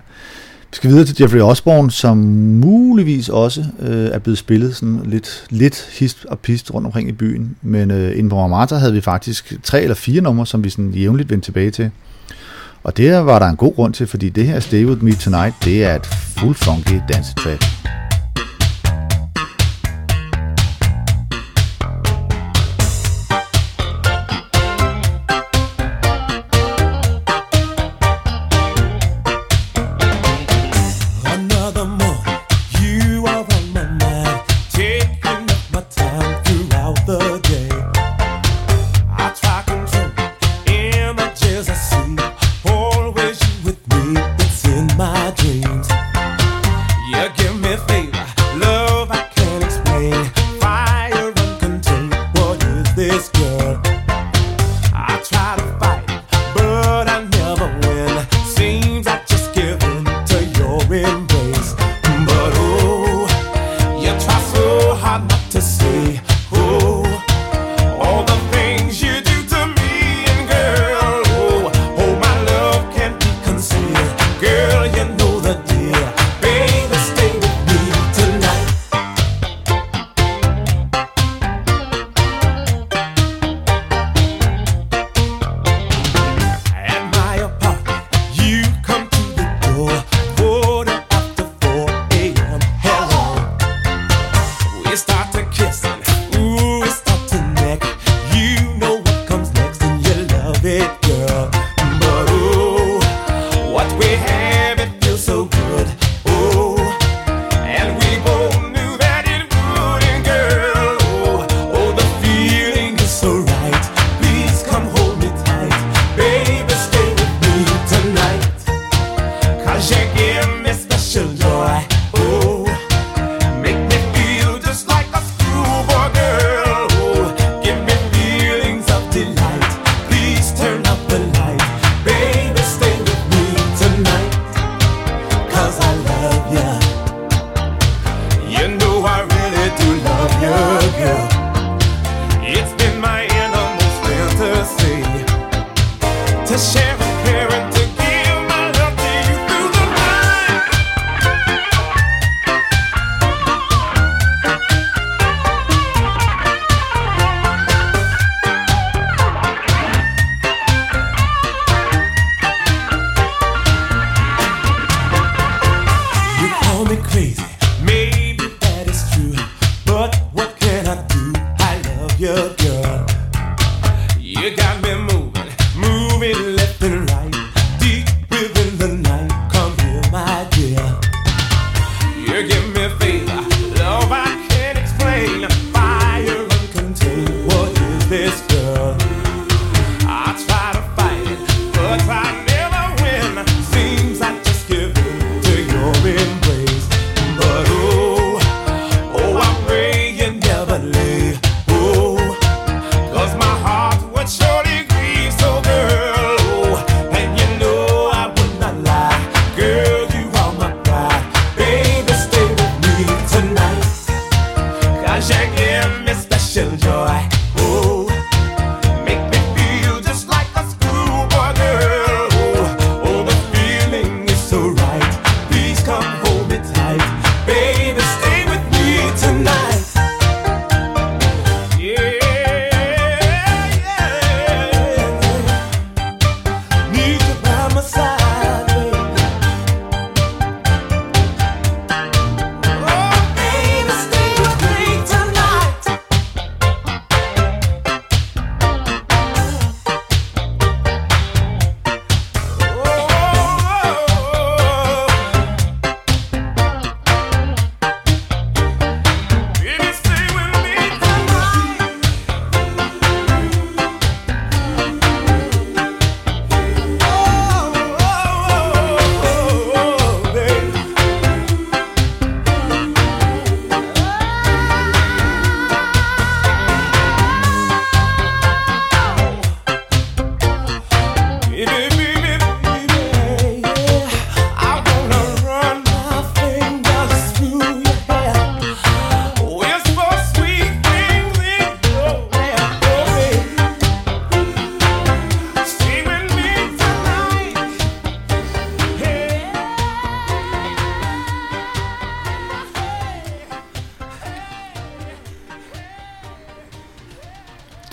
vi 0.71 0.75
skal 0.75 0.89
videre 0.89 1.05
til 1.05 1.15
Jeffrey 1.21 1.39
Osborne, 1.39 1.91
som 1.91 2.17
muligvis 2.17 3.29
også 3.29 3.65
øh, 3.79 4.05
er 4.05 4.19
blevet 4.19 4.37
spillet 4.37 4.75
sådan 4.75 5.01
lidt, 5.05 5.45
lidt 5.49 5.87
hist 5.99 6.25
og 6.25 6.39
pist 6.39 6.73
rundt 6.73 6.85
omkring 6.85 7.09
i 7.09 7.11
byen. 7.11 7.55
Men 7.61 7.91
øh, 7.91 8.11
inden 8.11 8.29
på 8.29 8.35
Marmata 8.35 8.75
havde 8.75 8.93
vi 8.93 9.01
faktisk 9.01 9.53
tre 9.63 9.81
eller 9.81 9.95
fire 9.95 10.21
numre, 10.21 10.45
som 10.45 10.63
vi 10.63 10.69
sådan 10.69 10.91
jævnligt 10.91 11.29
vendte 11.29 11.47
tilbage 11.47 11.71
til. 11.71 11.91
Og 12.83 12.97
det 12.97 13.25
var 13.25 13.39
der 13.39 13.45
en 13.45 13.55
god 13.55 13.75
grund 13.75 13.93
til, 13.93 14.07
fordi 14.07 14.29
det 14.29 14.47
her 14.47 14.59
Stay 14.59 14.85
With 14.85 15.03
Me 15.03 15.13
Tonight, 15.13 15.55
det 15.65 15.83
er 15.83 15.95
et 15.95 16.05
fuld 16.05 16.55
funky 16.55 17.01
dansetrack. 17.13 17.80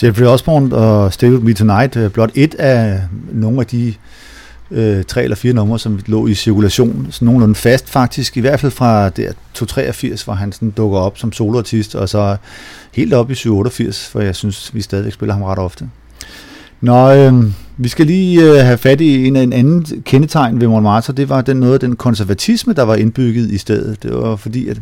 Jeffrey 0.02 0.26
Osborne 0.26 0.76
og 0.76 1.12
Stay 1.12 1.30
With 1.30 1.44
Me 1.44 1.54
Tonight, 1.54 1.96
øh, 1.96 2.10
blot 2.10 2.30
et 2.34 2.54
af 2.54 3.00
nogle 3.32 3.60
af 3.60 3.66
de 3.66 3.94
øh, 4.70 5.04
tre 5.04 5.22
eller 5.22 5.36
fire 5.36 5.52
numre, 5.52 5.78
som 5.78 6.00
lå 6.06 6.26
i 6.26 6.34
cirkulation, 6.34 7.06
sådan 7.10 7.26
nogenlunde 7.26 7.54
fast 7.54 7.88
faktisk, 7.88 8.36
i 8.36 8.40
hvert 8.40 8.60
fald 8.60 8.72
fra 8.72 9.08
der 9.08 9.32
283, 9.54 10.22
hvor 10.22 10.34
han 10.34 10.52
sådan 10.52 10.70
dukker 10.70 10.98
op 10.98 11.18
som 11.18 11.32
soloartist, 11.32 11.94
og 11.94 12.08
så 12.08 12.36
helt 12.92 13.14
op 13.14 13.30
i 13.30 13.34
788, 13.34 14.08
for 14.08 14.20
jeg 14.20 14.36
synes, 14.36 14.74
vi 14.74 14.80
stadigvæk 14.80 15.12
spiller 15.12 15.32
ham 15.32 15.42
ret 15.42 15.58
ofte. 15.58 15.88
Nå, 16.80 17.12
øh, 17.12 17.44
vi 17.76 17.88
skal 17.88 18.06
lige 18.06 18.42
øh, 18.42 18.64
have 18.64 18.78
fat 18.78 19.00
i 19.00 19.26
en, 19.26 19.36
en 19.36 19.52
anden 19.52 20.02
kendetegn 20.04 20.60
ved 20.60 20.68
Montmartre, 20.68 21.12
det 21.12 21.28
var 21.28 21.40
den 21.40 21.56
noget 21.56 21.74
af 21.74 21.80
den 21.80 21.96
konservatisme, 21.96 22.72
der 22.72 22.82
var 22.82 22.94
indbygget 22.94 23.50
i 23.50 23.58
stedet. 23.58 24.02
Det 24.02 24.14
var 24.14 24.36
fordi, 24.36 24.68
at 24.68 24.80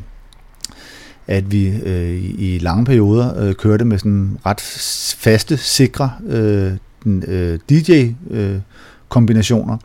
at 1.26 1.52
vi 1.52 1.68
øh, 1.68 2.24
i, 2.38 2.58
lange 2.58 2.84
perioder 2.84 3.40
øh, 3.40 3.54
kørte 3.54 3.84
med 3.84 3.98
sådan 3.98 4.38
ret 4.46 4.60
faste, 5.18 5.56
sikre 5.56 6.12
øh, 6.26 6.72
den, 7.04 7.24
øh, 7.26 7.58
DJ-kombinationer. 7.70 9.76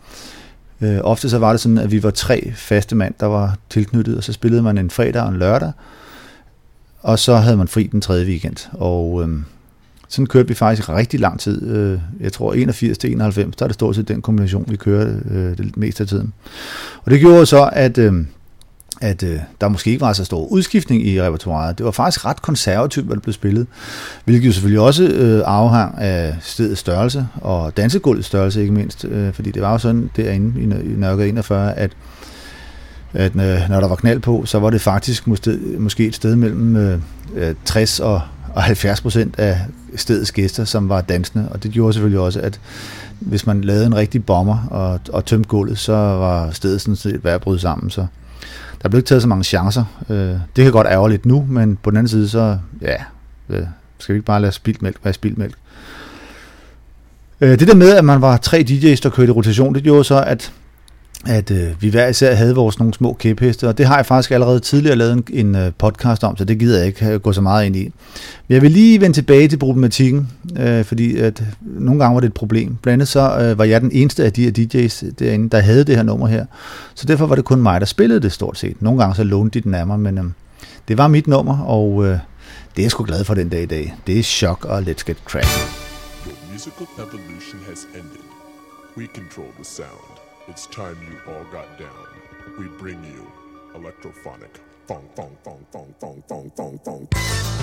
Øh, 0.82 0.96
øh, 0.96 1.00
ofte 1.04 1.30
så 1.30 1.38
var 1.38 1.52
det 1.52 1.62
sådan, 1.62 1.78
at 1.78 1.92
vi 1.92 2.04
var 2.04 2.12
tre 2.12 2.52
faste 2.56 2.96
mand, 2.96 3.14
der 3.20 3.26
var 3.26 3.58
tilknyttet, 3.70 4.18
og 4.18 4.24
så 4.24 4.34
spillede 4.34 4.64
man 4.64 4.78
en 4.78 4.90
fredag 4.90 5.22
og 5.22 5.30
en 5.30 5.38
lørdag, 5.38 5.72
og 7.02 7.20
så 7.20 7.36
havde 7.36 7.58
man 7.58 7.68
fri 7.68 7.90
den 7.92 8.02
tredje 8.02 8.26
weekend. 8.26 8.70
Og 8.74 9.24
øh, 9.24 9.30
sådan 10.08 10.28
kørte 10.28 10.48
vi 10.48 10.54
faktisk 10.54 10.90
rigtig 10.90 11.20
lang 11.20 11.40
tid. 11.40 11.68
Øh, 11.68 12.00
jeg 12.20 12.34
tror 12.34 12.54
81 12.54 12.98
til 12.98 13.12
91, 13.12 13.56
der 13.56 13.66
er 13.66 13.68
det 13.68 13.74
stort 13.74 13.96
set 13.96 14.08
den 14.08 14.22
kombination, 14.22 14.66
vi 14.68 14.76
kørte 14.76 15.22
øh, 15.32 15.58
det 15.58 15.78
meste 15.78 16.04
af 16.04 16.08
tiden. 16.08 16.34
Og 17.04 17.12
det 17.12 17.20
gjorde 17.20 17.46
så, 17.46 17.70
at... 17.74 17.98
Øh, 17.98 18.14
at 19.02 19.24
øh, 19.24 19.40
der 19.62 19.68
måske 19.68 19.90
ikke 19.90 20.02
var 20.02 20.14
så 20.14 20.26
stor 20.26 20.46
udskiftning 20.46 21.08
i 21.08 21.22
repertoireet. 21.22 21.78
Det 21.78 21.86
var 21.86 21.92
faktisk 21.92 22.26
ret 22.26 22.42
konservativt, 22.42 23.06
hvad 23.06 23.16
der 23.16 23.22
blev 23.22 23.34
spillet, 23.34 23.68
hvilket 24.26 24.48
jo 24.48 24.52
selvfølgelig 24.54 24.80
også 24.80 25.04
øh, 25.04 25.44
afhang 25.46 25.98
af 25.98 26.36
stedets 26.42 26.80
størrelse 26.80 27.28
og 27.42 27.78
dansegulvets 27.78 28.28
størrelse 28.28 28.62
ikke 28.62 28.74
mindst, 28.74 29.06
øh, 29.06 29.34
fordi 29.34 29.52
det 29.52 29.62
var 29.62 29.72
jo 29.72 29.78
sådan 29.78 30.10
derinde 30.16 30.62
i, 30.62 30.64
i 30.64 30.96
Nørregade 30.98 31.30
41, 31.30 31.74
at, 31.78 31.92
at 33.14 33.36
øh, 33.36 33.70
når 33.70 33.80
der 33.80 33.88
var 33.88 33.96
knald 33.96 34.20
på, 34.20 34.46
så 34.46 34.60
var 34.60 34.70
det 34.70 34.82
faktisk 34.82 35.28
måske, 35.28 35.60
måske 35.78 36.06
et 36.06 36.16
sted 36.16 36.36
mellem 36.36 36.76
øh, 36.76 37.00
øh, 37.36 37.56
60 37.66 38.00
og, 38.00 38.22
og 38.54 38.64
70 38.64 39.02
procent 39.02 39.40
af 39.40 39.60
stedets 39.96 40.32
gæster, 40.32 40.66
som 40.66 40.90
var 40.90 41.02
dansende, 41.02 41.50
og 41.52 41.64
det 41.64 41.72
gjorde 41.72 41.94
selvfølgelig 41.94 42.20
også, 42.20 42.40
at 42.40 42.60
hvis 43.20 43.46
man 43.46 43.62
lavede 43.62 43.86
en 43.86 43.96
rigtig 43.96 44.26
bomber 44.26 44.68
og, 44.72 45.00
og 45.14 45.26
tømte 45.26 45.50
gulvet, 45.50 45.78
så 45.78 45.94
var 45.94 46.52
stedet 46.52 46.82
sådan 46.82 46.96
set 46.96 47.24
ved 47.24 47.32
at 47.32 47.42
bryde 47.42 47.60
sammen, 47.60 47.90
så 47.90 48.06
der 48.84 48.90
blev 48.90 49.00
ikke 49.00 49.08
taget 49.08 49.22
så 49.22 49.28
mange 49.28 49.44
chancer. 49.44 49.84
Øh, 50.10 50.18
det 50.56 50.64
kan 50.64 50.72
godt 50.72 50.88
ærge 50.88 51.10
lidt 51.10 51.26
nu, 51.26 51.46
men 51.50 51.78
på 51.84 51.90
den 51.90 51.98
anden 51.98 52.10
side, 52.10 52.30
så 52.30 52.58
ja, 52.82 52.96
øh, 53.50 53.66
skal 53.98 54.14
vi 54.14 54.18
ikke 54.18 54.26
bare 54.26 54.42
lade 54.42 54.52
spildt 54.52 54.82
mælk 54.82 54.98
være 55.04 55.14
spildt 55.14 55.38
mælk. 55.38 55.56
Øh, 57.42 57.60
det 57.60 57.68
der 57.68 57.76
med, 57.76 57.98
at 57.98 58.06
man 58.06 58.22
var 58.22 58.38
tre 58.38 58.66
DJ's, 58.70 59.00
der 59.04 59.10
kørte 59.10 59.30
i 59.30 59.36
rotation, 59.36 59.76
det 59.76 59.84
gjorde 59.84 60.04
så, 60.04 60.24
at 60.24 60.52
at 61.26 61.52
øh, 61.52 61.82
vi 61.82 61.90
hver 61.90 62.08
især 62.08 62.36
havde 62.36 62.56
vores 62.56 62.80
nogle 62.80 62.94
små 62.94 63.14
kæpheste, 63.14 63.68
og 63.68 63.78
det 63.78 63.86
har 63.86 63.96
jeg 63.96 64.06
faktisk 64.06 64.32
allerede 64.32 64.60
tidligere 64.60 64.96
lavet 64.96 65.14
en, 65.14 65.24
en 65.30 65.56
øh, 65.56 65.72
podcast 65.78 66.24
om, 66.24 66.38
så 66.38 66.46
det 66.46 66.60
gider 66.60 66.78
jeg 66.78 66.88
ikke 66.88 67.06
øh, 67.06 67.20
gå 67.20 67.34
så 67.34 67.42
meget 67.42 67.66
ind 67.66 67.76
i. 67.76 67.84
Men 68.48 68.54
jeg 68.54 68.62
vil 68.62 68.72
lige 68.72 69.02
vende 69.02 69.18
tilbage 69.18 69.48
til 69.48 69.58
problematikken, 69.58 70.30
øh, 70.60 70.86
fordi 70.86 71.18
at 71.18 71.44
nogle 71.62 72.00
gange 72.00 72.14
var 72.14 72.20
det 72.20 72.28
et 72.28 72.34
problem. 72.34 72.76
Blandt 72.82 72.94
andet 72.94 73.08
så 73.08 73.40
øh, 73.40 73.58
var 73.58 73.64
jeg 73.64 73.82
den 73.82 73.92
eneste 73.92 74.26
af 74.26 74.34
de 74.34 74.44
her 74.44 74.52
DJ's 74.52 75.12
derinde, 75.20 75.50
der 75.50 75.60
havde 75.60 75.84
det 75.84 75.96
her 75.96 76.04
nummer 76.04 76.28
her, 76.28 76.46
så 76.96 77.06
derfor 77.06 77.26
var 77.26 77.36
det 77.36 77.46
kun 77.46 77.62
mig, 77.62 77.80
der 77.80 77.86
spillede 77.86 78.20
det 78.20 78.32
stort 78.32 78.58
set. 78.58 78.82
Nogle 78.82 79.00
gange 79.00 79.16
så 79.16 79.24
lånte 79.24 79.60
de 79.60 79.64
den 79.64 79.74
af 79.74 79.88
mig, 79.88 80.00
men 80.00 80.18
øh, 80.18 80.24
det 80.88 80.98
var 80.98 81.08
mit 81.08 81.28
nummer, 81.28 81.60
og 81.60 82.06
øh, 82.06 82.12
det 82.76 82.82
er 82.82 82.84
jeg 82.84 82.92
sgu 82.92 83.04
glad 83.04 83.24
for 83.24 83.34
den 83.34 83.50
dag 83.50 83.64
i 83.64 83.66
dag. 83.66 83.96
Det 84.08 84.20
er 84.20 84.24
Shock 84.24 84.66
og 84.66 84.80
Let's 84.80 85.04
Get 85.06 85.18
Cracking. 85.26 85.70
Your 86.26 86.54
musical 86.54 86.88
evolution 86.98 87.60
has 87.70 87.80
ended. 87.96 88.26
We 88.98 89.08
control 89.16 89.52
the 89.58 89.66
sound. 89.66 90.21
It's 90.48 90.66
time 90.68 90.98
you 91.08 91.20
all 91.32 91.44
got 91.52 91.78
down. 91.78 92.08
We 92.58 92.68
bring 92.68 93.04
you 93.04 93.32
electrophonic 93.76 94.50
thong 94.88 95.08
thong 95.16 95.38
thong 95.44 95.66
thong 95.72 95.94
thong 96.00 96.24
thong 96.28 96.50
thong 96.56 96.80
thong. 96.80 97.61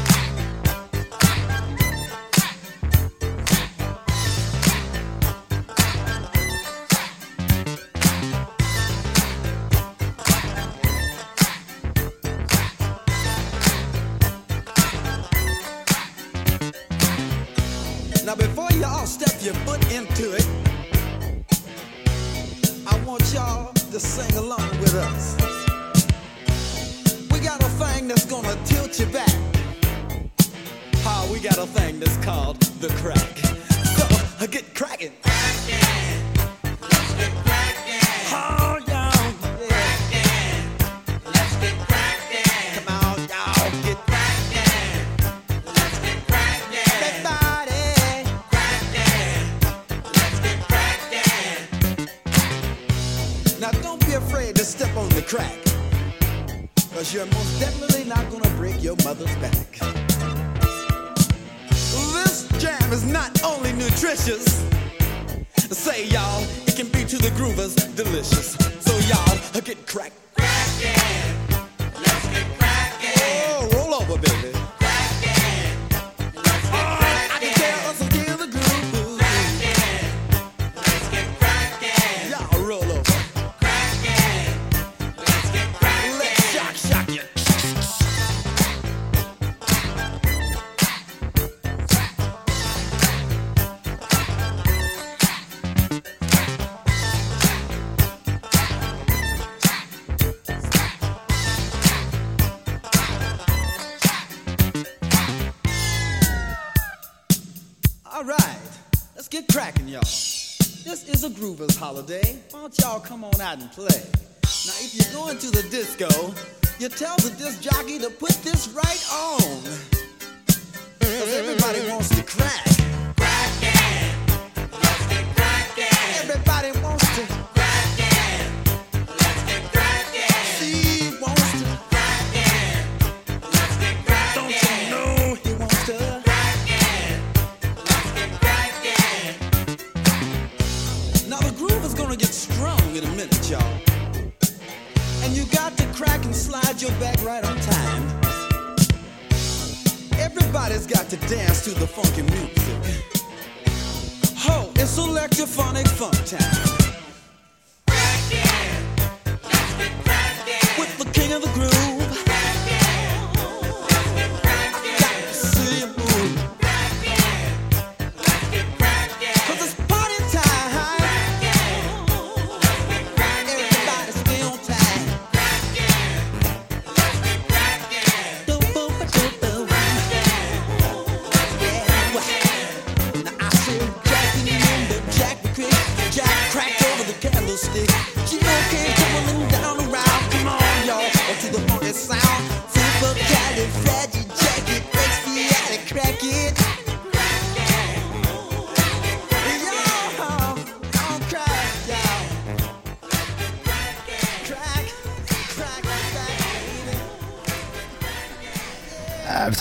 Holiday. 111.88 112.36
Why 112.50 112.60
don't 112.60 112.78
y'all 112.80 113.00
come 113.00 113.24
on 113.24 113.40
out 113.40 113.60
and 113.60 113.72
play? 113.72 113.86
Now, 113.88 114.76
if 114.84 114.92
you're 114.94 115.10
going 115.14 115.38
to 115.38 115.50
the 115.50 115.62
disco, 115.70 116.34
you 116.78 116.90
tell 116.90 117.16
the 117.16 117.30
disc 117.38 117.62
jockey 117.62 117.98
to 117.98 118.10
put 118.10 118.32
this 118.44 118.68
right 118.76 119.04
on. 119.10 119.37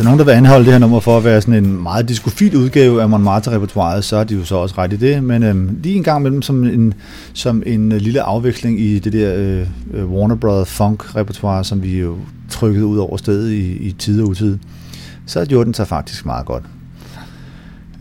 Nogen, 0.07 0.19
der 0.19 0.25
vil 0.25 0.31
anholde 0.31 0.65
det 0.65 0.73
her 0.73 0.79
nummer 0.79 0.99
for 0.99 1.17
at 1.17 1.23
være 1.23 1.41
sådan 1.41 1.63
en 1.63 1.83
meget 1.83 2.09
diskofil 2.09 2.57
udgave 2.57 3.01
af 3.01 3.09
Montmartre-repertoireet, 3.09 4.03
så 4.03 4.17
er 4.17 4.23
de 4.23 4.35
jo 4.35 4.45
så 4.45 4.55
også 4.55 4.75
ret 4.77 4.93
i 4.93 4.95
det. 4.95 5.23
Men 5.23 5.43
øhm, 5.43 5.79
lige 5.83 5.95
en 5.95 6.03
gang 6.03 6.19
imellem 6.19 6.41
som 6.41 6.63
en, 6.63 6.93
som 7.33 7.63
en 7.65 7.91
øh, 7.91 8.01
lille 8.01 8.21
afveksling 8.21 8.79
i 8.79 8.99
det 8.99 9.13
der 9.13 9.33
øh, 9.35 9.67
øh, 9.93 10.11
Warner 10.11 10.35
Brothers 10.35 10.69
funk-repertoire, 10.69 11.63
som 11.63 11.83
vi 11.83 11.99
jo 11.99 12.15
trykkede 12.49 12.85
ud 12.85 12.97
over 12.97 13.17
stedet 13.17 13.51
i, 13.51 13.87
i 13.87 13.91
tid 13.91 14.21
og 14.21 14.27
utid, 14.27 14.57
så 15.25 15.45
gjorde 15.45 15.65
den 15.65 15.73
sig 15.73 15.87
faktisk 15.87 16.25
meget 16.25 16.45
godt. 16.45 16.63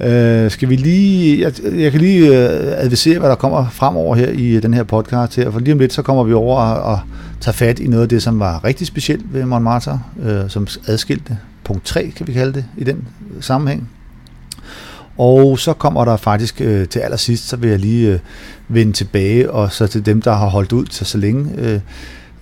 Øh, 0.00 0.50
skal 0.50 0.68
vi 0.68 0.76
lige, 0.76 1.40
jeg, 1.40 1.52
jeg 1.80 1.92
kan 1.92 2.00
lige 2.00 2.28
øh, 2.28 2.84
advisere, 2.84 3.18
hvad 3.18 3.28
der 3.28 3.36
kommer 3.36 3.68
fremover 3.68 4.14
her 4.14 4.28
i 4.28 4.48
øh, 4.48 4.62
den 4.62 4.74
her 4.74 4.82
podcast 4.82 5.36
her, 5.36 5.50
for 5.50 5.60
lige 5.60 5.72
om 5.72 5.78
lidt, 5.78 5.92
så 5.92 6.02
kommer 6.02 6.24
vi 6.24 6.32
over 6.32 6.60
og, 6.60 6.92
og 6.92 7.00
tager 7.40 7.52
fat 7.52 7.78
i 7.78 7.86
noget 7.86 8.02
af 8.02 8.08
det, 8.08 8.22
som 8.22 8.40
var 8.40 8.64
rigtig 8.64 8.86
specielt 8.86 9.34
ved 9.34 9.44
Montmartre, 9.44 10.00
øh, 10.22 10.40
som 10.48 10.66
adskilte 10.86 11.38
punkt 11.66 11.84
3, 11.84 12.12
kan 12.16 12.26
vi 12.26 12.32
kalde 12.32 12.52
det, 12.52 12.64
i 12.76 12.84
den 12.84 13.08
øh, 13.36 13.42
sammenhæng. 13.42 13.90
Og 15.18 15.58
så 15.58 15.72
kommer 15.72 16.04
der 16.04 16.16
faktisk 16.16 16.60
øh, 16.60 16.88
til 16.88 16.98
allersidst, 16.98 17.48
så 17.48 17.56
vil 17.56 17.70
jeg 17.70 17.78
lige 17.78 18.12
øh, 18.12 18.18
vende 18.68 18.92
tilbage, 18.92 19.50
og 19.50 19.72
så 19.72 19.86
til 19.86 20.06
dem, 20.06 20.22
der 20.22 20.32
har 20.32 20.46
holdt 20.46 20.72
ud 20.72 20.84
til 20.84 21.06
så 21.06 21.18
længe, 21.18 21.50
øh, 21.58 21.80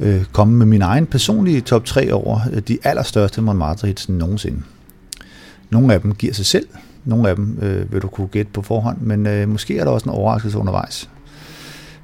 øh, 0.01 0.25
komme 0.33 0.55
med 0.55 0.67
min 0.67 0.83
egen 0.83 1.07
personlige 1.07 1.61
top 1.61 1.85
3 1.85 2.13
over 2.13 2.41
øh, 2.53 2.63
de 2.69 2.79
allerstørste 2.85 3.43
Montmartre 3.43 3.89
hits 3.89 4.09
nogensinde. 4.09 4.63
Nogle 5.71 5.95
af 5.95 6.01
dem 6.01 6.15
giver 6.15 6.35
sig 6.35 6.47
selv, 6.47 6.67
nogle 7.05 7.29
af 7.29 7.37
dem 7.37 7.59
øh, 7.63 7.93
vil 7.93 8.03
du 8.03 8.09
kunne 8.09 8.29
gætte 8.29 8.53
på 8.53 8.63
forhånd, 8.63 8.99
men 9.01 9.27
øh, 9.27 9.49
måske 9.49 9.79
er 9.79 9.85
der 9.85 9.91
også 9.91 10.05
en 10.05 10.15
overraskelse 10.15 10.59
undervejs. 10.59 11.11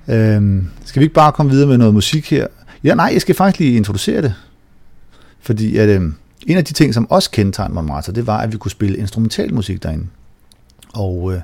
Øh, 0.09 0.63
skal 0.85 1.01
vi 1.01 1.05
ikke 1.05 1.15
bare 1.15 1.33
komme 1.33 1.53
videre 1.53 1.69
med 1.69 1.79
noget 1.79 1.95
musik 1.95 2.31
her? 2.31 2.47
Ja, 2.85 2.95
nej, 2.95 3.11
jeg 3.13 3.21
skal 3.21 3.35
faktisk 3.35 3.59
lige 3.59 3.77
introducere 3.77 4.23
det. 4.23 4.35
Fordi 5.41 5.77
at, 5.77 5.89
øh, 5.89 6.13
en 6.47 6.57
af 6.57 6.65
de 6.65 6.73
ting, 6.73 6.95
som 6.95 7.11
også 7.11 7.31
kendetegnede 7.31 7.75
Montmartre, 7.75 8.13
det 8.13 8.27
var, 8.27 8.39
at 8.39 8.53
vi 8.53 8.59
kunne 8.59 8.71
spille 8.71 8.97
instrumental 8.97 9.55
musik 9.55 9.83
derinde. 9.83 10.07
Og 10.95 11.33
øh, 11.33 11.41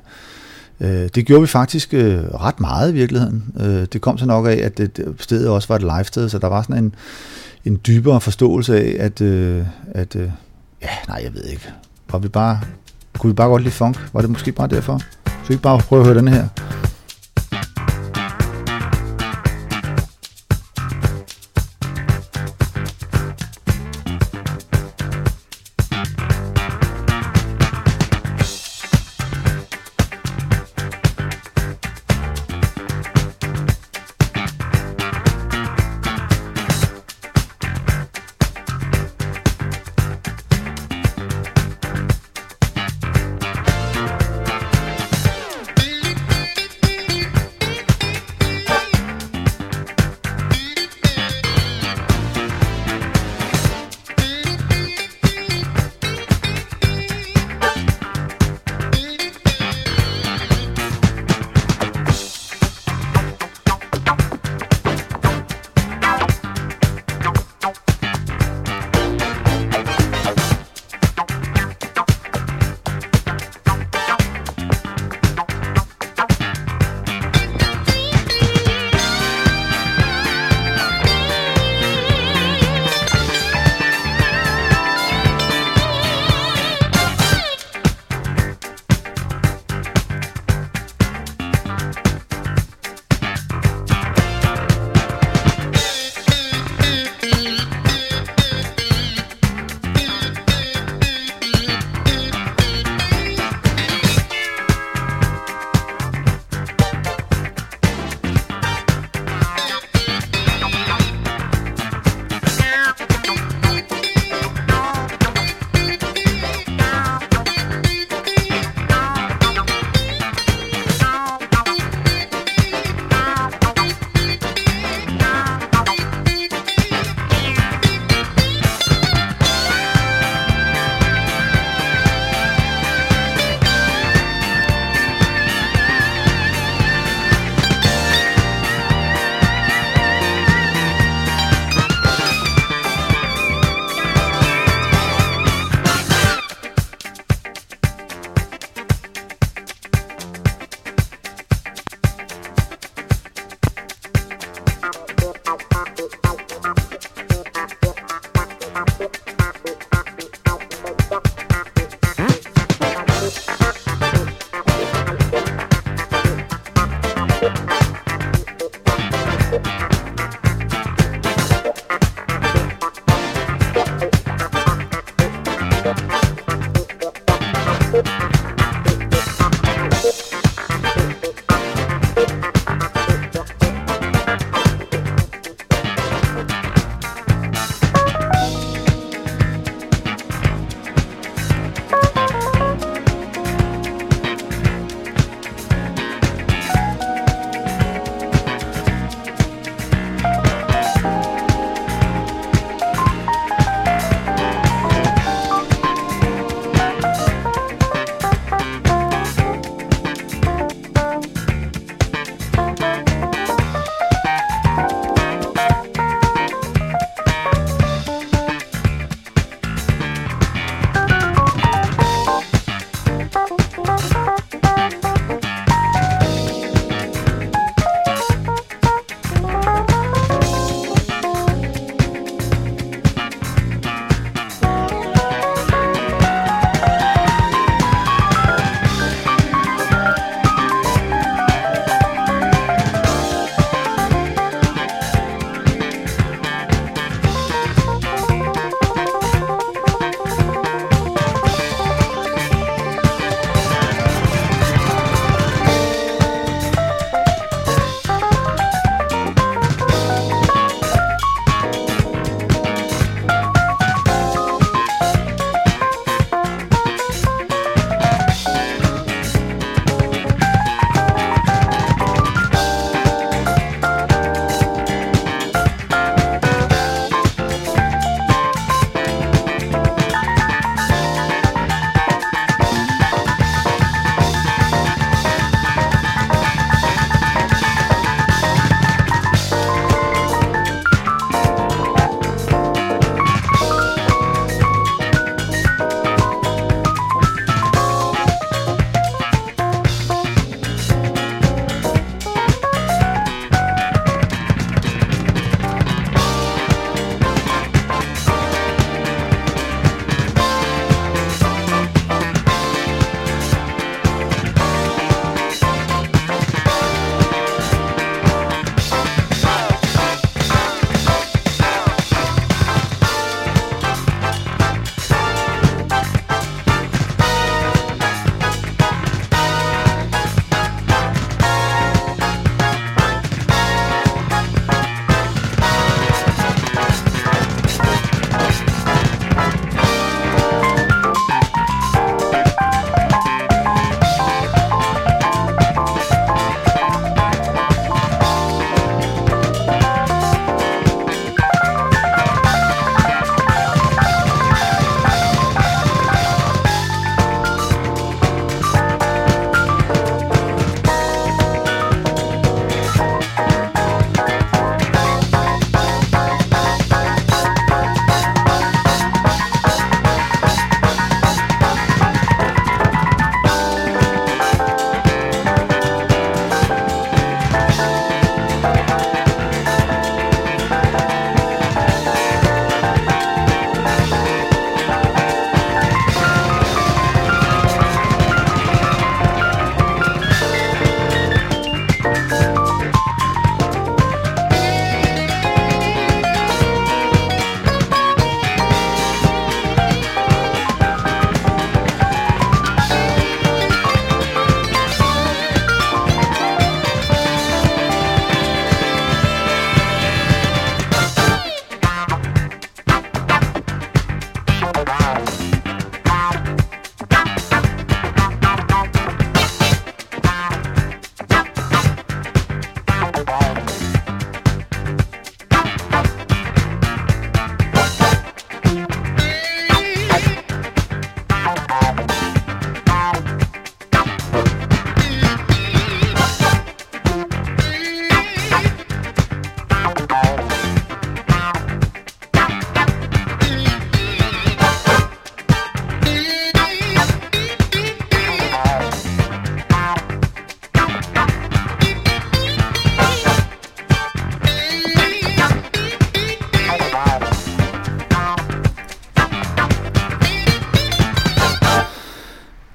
øh, 0.81 1.09
det 1.15 1.25
gjorde 1.25 1.41
vi 1.41 1.47
faktisk 1.47 1.93
øh, 1.93 2.23
ret 2.23 2.59
meget 2.59 2.91
i 2.91 2.93
virkeligheden. 2.93 3.43
Øh, 3.59 3.85
det 3.93 4.01
kom 4.01 4.17
så 4.17 4.25
nok 4.25 4.47
af, 4.47 4.59
at 4.63 4.77
det, 4.77 5.15
stedet 5.19 5.49
også 5.49 5.67
var 5.67 5.75
et 5.75 5.81
live-sted, 5.81 6.29
så 6.29 6.39
der 6.39 6.47
var 6.47 6.61
sådan 6.61 6.83
en, 6.83 6.95
en 7.65 7.79
dybere 7.87 8.21
forståelse 8.21 8.77
af, 8.77 8.95
at, 8.99 9.21
øh, 9.21 9.65
at 9.91 10.15
øh, 10.15 10.29
ja, 10.81 10.89
nej, 11.07 11.21
jeg 11.23 11.33
ved 11.33 11.43
ikke. 11.43 11.69
Var 12.11 12.19
vi 12.19 12.27
bare, 12.27 12.59
kunne 13.17 13.29
vi 13.29 13.35
bare 13.35 13.49
godt 13.49 13.61
lide 13.61 13.73
funk? 13.73 14.09
Var 14.13 14.21
det 14.21 14.29
måske 14.29 14.51
bare 14.51 14.67
derfor? 14.67 15.01
Så 15.25 15.47
vi 15.47 15.53
ikke 15.53 15.63
bare 15.63 15.79
prøve 15.79 16.01
at 16.01 16.07
høre 16.07 16.17
den 16.17 16.27
her? 16.27 16.47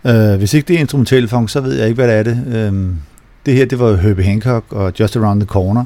Øh, 0.07 0.39
hvis 0.39 0.55
ikke 0.55 0.69
det 0.69 0.77
er 0.77 0.81
instrumental 0.81 1.29
funk, 1.29 1.51
så 1.51 1.61
ved 1.61 1.75
jeg 1.75 1.89
ikke, 1.89 2.05
hvad 2.05 2.09
det 2.09 2.15
er 2.15 2.23
det. 2.23 2.57
Øh, 2.57 2.95
det 3.47 3.55
her, 3.55 3.65
det 3.65 3.79
var 3.79 3.97
Herbie 3.97 4.25
Hancock 4.25 4.73
og 4.73 4.93
Just 5.01 5.17
Around 5.17 5.41
the 5.41 5.47
Corner 5.47 5.85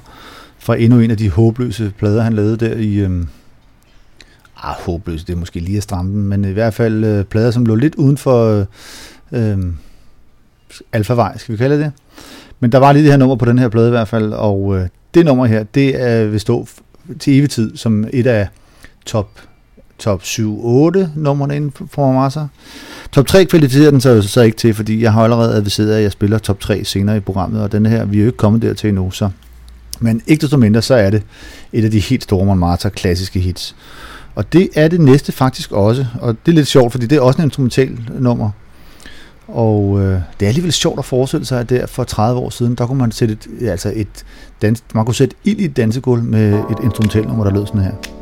fra 0.58 0.76
endnu 0.76 1.00
en 1.00 1.10
af 1.10 1.16
de 1.16 1.30
håbløse 1.30 1.92
plader, 1.98 2.22
han 2.22 2.32
lavede 2.32 2.56
der 2.56 2.74
i... 2.74 2.94
Øh, 2.94 3.10
ah, 4.62 4.74
håbløse, 4.78 5.26
det 5.26 5.32
er 5.32 5.36
måske 5.36 5.60
lige 5.60 5.76
at 5.76 5.82
stramme 5.82 6.12
den, 6.12 6.28
men 6.28 6.44
i 6.44 6.52
hvert 6.52 6.74
fald 6.74 7.04
øh, 7.04 7.24
plader, 7.24 7.50
som 7.50 7.66
lå 7.66 7.74
lidt 7.74 7.94
uden 7.94 8.16
for 8.16 8.66
øh, 9.32 9.52
øh, 9.52 9.58
alfavej, 10.92 11.38
skal 11.38 11.52
vi 11.52 11.56
kalde 11.56 11.78
det. 11.78 11.92
Men 12.60 12.72
der 12.72 12.78
var 12.78 12.92
lige 12.92 13.02
det 13.02 13.12
her 13.12 13.18
nummer 13.18 13.36
på 13.36 13.44
den 13.44 13.58
her 13.58 13.68
plade 13.68 13.86
i 13.86 13.90
hvert 13.90 14.08
fald, 14.08 14.32
og 14.32 14.78
øh, 14.78 14.88
det 15.14 15.24
nummer 15.24 15.46
her, 15.46 15.62
det 15.62 16.02
er, 16.02 16.26
vil 16.26 16.40
stå 16.40 16.66
til 17.18 17.38
evig 17.38 17.50
tid 17.50 17.76
som 17.76 18.06
et 18.12 18.26
af 18.26 18.48
top, 19.06 19.28
top 19.98 20.22
7-8 20.22 20.42
numrene 21.14 21.56
inden 21.56 21.72
for 21.90 22.12
Marsa. 22.12 22.40
Top 23.12 23.26
3 23.26 23.44
kvalificerer 23.44 23.90
den 23.90 24.00
så, 24.00 24.22
så 24.22 24.40
ikke 24.40 24.56
til, 24.56 24.74
fordi 24.74 25.02
jeg 25.02 25.12
har 25.12 25.24
allerede 25.24 25.54
adviseret, 25.54 25.94
at 25.94 26.02
jeg 26.02 26.12
spiller 26.12 26.38
top 26.38 26.60
3 26.60 26.84
senere 26.84 27.16
i 27.16 27.20
programmet, 27.20 27.62
og 27.62 27.72
denne 27.72 27.88
her, 27.88 28.04
vi 28.04 28.16
er 28.16 28.20
jo 28.20 28.26
ikke 28.26 28.38
kommet 28.38 28.62
dertil 28.62 28.88
endnu, 28.88 29.10
så. 29.10 29.30
Men 30.00 30.22
ikke 30.26 30.40
desto 30.40 30.56
mindre, 30.56 30.82
så 30.82 30.94
er 30.94 31.10
det 31.10 31.22
et 31.72 31.84
af 31.84 31.90
de 31.90 32.00
helt 32.00 32.22
store 32.22 32.46
Montmartre 32.46 32.90
klassiske 32.90 33.40
hits. 33.40 33.76
Og 34.34 34.52
det 34.52 34.68
er 34.74 34.88
det 34.88 35.00
næste 35.00 35.32
faktisk 35.32 35.72
også, 35.72 36.06
og 36.20 36.36
det 36.46 36.52
er 36.52 36.56
lidt 36.56 36.66
sjovt, 36.66 36.92
fordi 36.92 37.06
det 37.06 37.16
er 37.16 37.20
også 37.20 37.38
en 37.38 37.44
instrumental 37.44 37.98
nummer. 38.18 38.50
Og 39.48 40.00
øh, 40.00 40.20
det 40.40 40.46
er 40.46 40.48
alligevel 40.48 40.72
sjovt 40.72 40.98
at 40.98 41.04
forestille 41.04 41.46
sig, 41.46 41.60
at 41.60 41.70
der 41.70 41.86
for 41.86 42.04
30 42.04 42.40
år 42.40 42.50
siden, 42.50 42.74
der 42.74 42.86
kunne 42.86 42.98
man 42.98 43.12
sætte 43.12 43.38
et, 43.60 43.68
altså 43.68 43.92
et 43.94 44.24
dans, 44.62 44.84
man 44.94 45.04
kunne 45.04 45.14
sætte 45.14 45.36
ild 45.44 45.60
i 45.60 45.64
et 45.64 45.76
dansegulv 45.76 46.22
med 46.22 46.52
et 46.52 46.76
instrumentalnummer, 46.84 47.44
der 47.44 47.50
lød 47.50 47.66
sådan 47.66 47.80
her. 47.80 48.15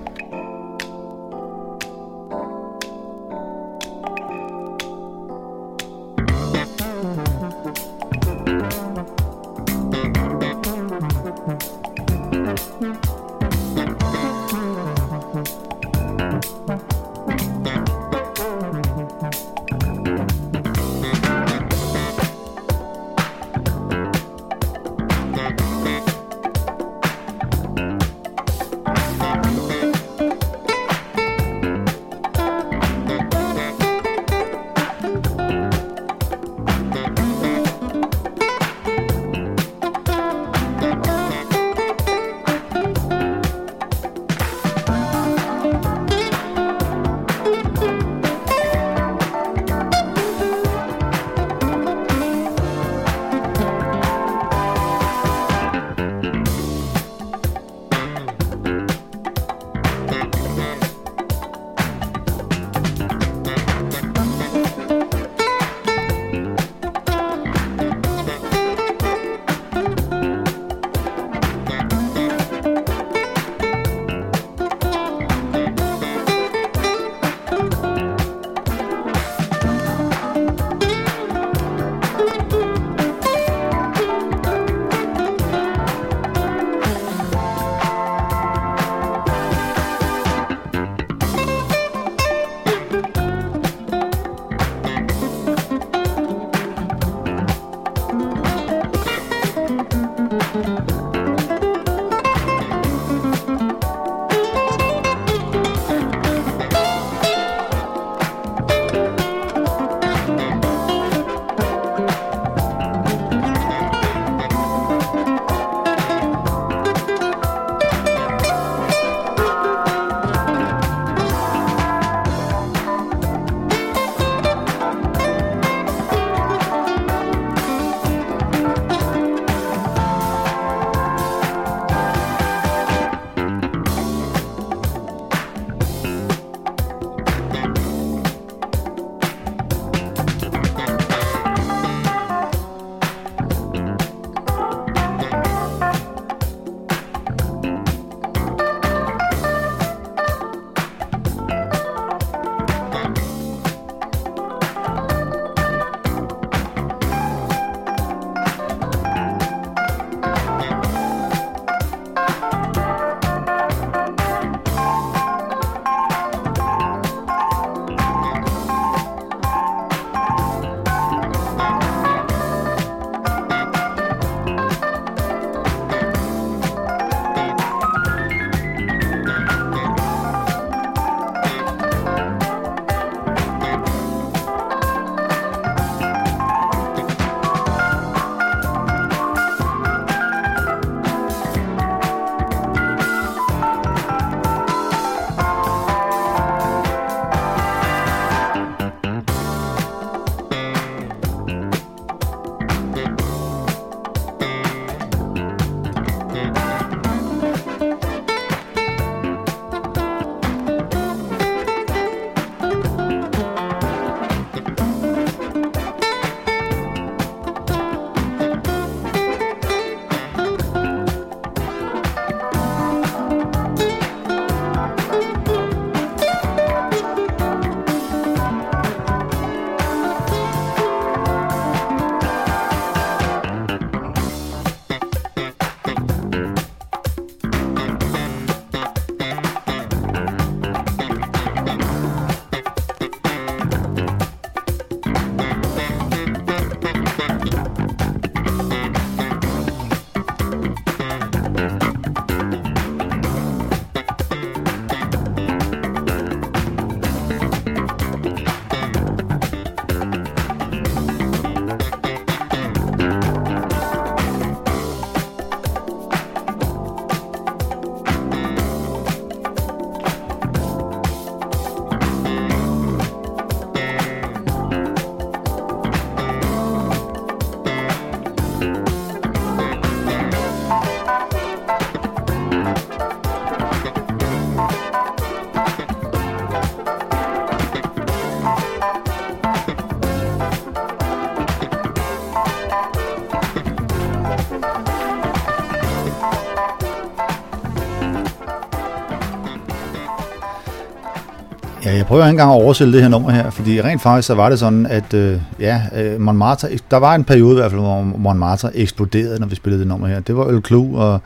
Øh, 301.95 301.99
jeg 301.99 302.07
prøver 302.07 302.25
ikke 302.25 302.31
engang 302.31 302.51
at 302.51 302.63
oversætte 302.63 302.93
det 302.93 303.03
her 303.03 303.09
nummer 303.09 303.31
her, 303.31 303.51
fordi 303.51 303.83
rent 303.83 304.03
faktisk 304.03 304.27
så 304.27 304.35
var 304.35 304.49
det 304.49 304.59
sådan, 304.59 304.87
at 304.87 305.15
øh, 305.15 305.41
ja, 305.61 305.83
øh, 305.97 306.21
Montmartre, 306.21 306.69
der 306.91 306.97
var 306.97 307.15
en 307.15 307.25
periode 307.25 307.53
i 307.53 307.55
hvert 307.55 307.71
fald, 307.71 307.81
hvor 307.81 308.03
Montmartre 308.03 308.77
eksploderede, 308.77 309.41
når 309.41 309.47
vi 309.47 309.55
spillede 309.55 309.81
det 309.81 309.89
nummer 309.89 310.07
her. 310.07 310.21
Det 310.21 310.37
var 310.37 310.47
El 310.47 310.63
Clou, 310.67 310.97
og 310.97 311.21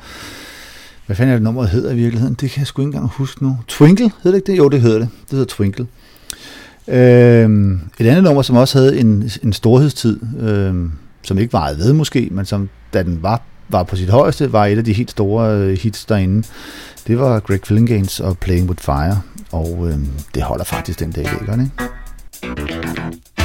hvad 1.07 1.17
fanden 1.17 1.33
er 1.33 1.37
det 1.37 1.45
nummeret 1.45 1.69
hedder 1.69 1.93
i 1.93 1.97
virkeligheden? 1.97 2.35
Det 2.35 2.51
kan 2.51 2.61
jeg 2.61 2.67
sgu 2.67 2.83
ikke 2.83 2.87
engang 2.87 3.09
huske 3.09 3.45
nu. 3.45 3.57
Twinkle, 3.69 4.13
hedder 4.23 4.31
det 4.31 4.37
ikke 4.37 4.53
det? 4.53 4.59
Jo, 4.59 4.69
det 4.69 4.81
hedder 4.81 4.99
det. 4.99 5.09
Det 5.23 5.31
hedder 5.31 5.45
Twinkle. 5.45 5.87
Øh, 6.89 7.79
et 7.99 8.07
andet 8.07 8.25
nummer, 8.25 8.43
som 8.43 8.57
også 8.57 8.79
havde 8.79 9.01
en, 9.01 9.31
en 9.43 9.53
storhedstid, 9.53 10.21
øh, 10.41 10.75
som 11.23 11.39
ikke 11.39 11.53
varede 11.53 11.79
ved 11.79 11.93
måske, 11.93 12.29
men 12.31 12.45
som 12.45 12.69
da 12.95 13.03
den 13.03 13.19
var, 13.23 13.43
var 13.69 13.83
på 13.83 13.97
sit 13.97 14.11
højeste, 14.11 14.53
var 14.53 14.67
et 14.67 14.79
af 14.79 14.85
de 14.85 14.93
helt 14.93 15.11
store 15.11 15.57
øh, 15.57 15.79
hits 15.79 16.05
derinde. 16.05 16.47
Det 17.07 17.19
var 17.19 17.41
Greg 17.41 17.61
Fillinganes 17.65 18.21
og 18.21 18.39
Playing 18.39 18.69
With 18.69 18.83
Fire, 18.83 19.21
og 19.53 19.89
øh, 19.89 19.99
det 20.35 20.43
holder 20.43 20.65
faktisk 20.65 21.01
den 21.01 21.13
dag 21.13 21.25
i 21.25 21.47
dag, 21.47 21.61
ikke? 21.61 23.38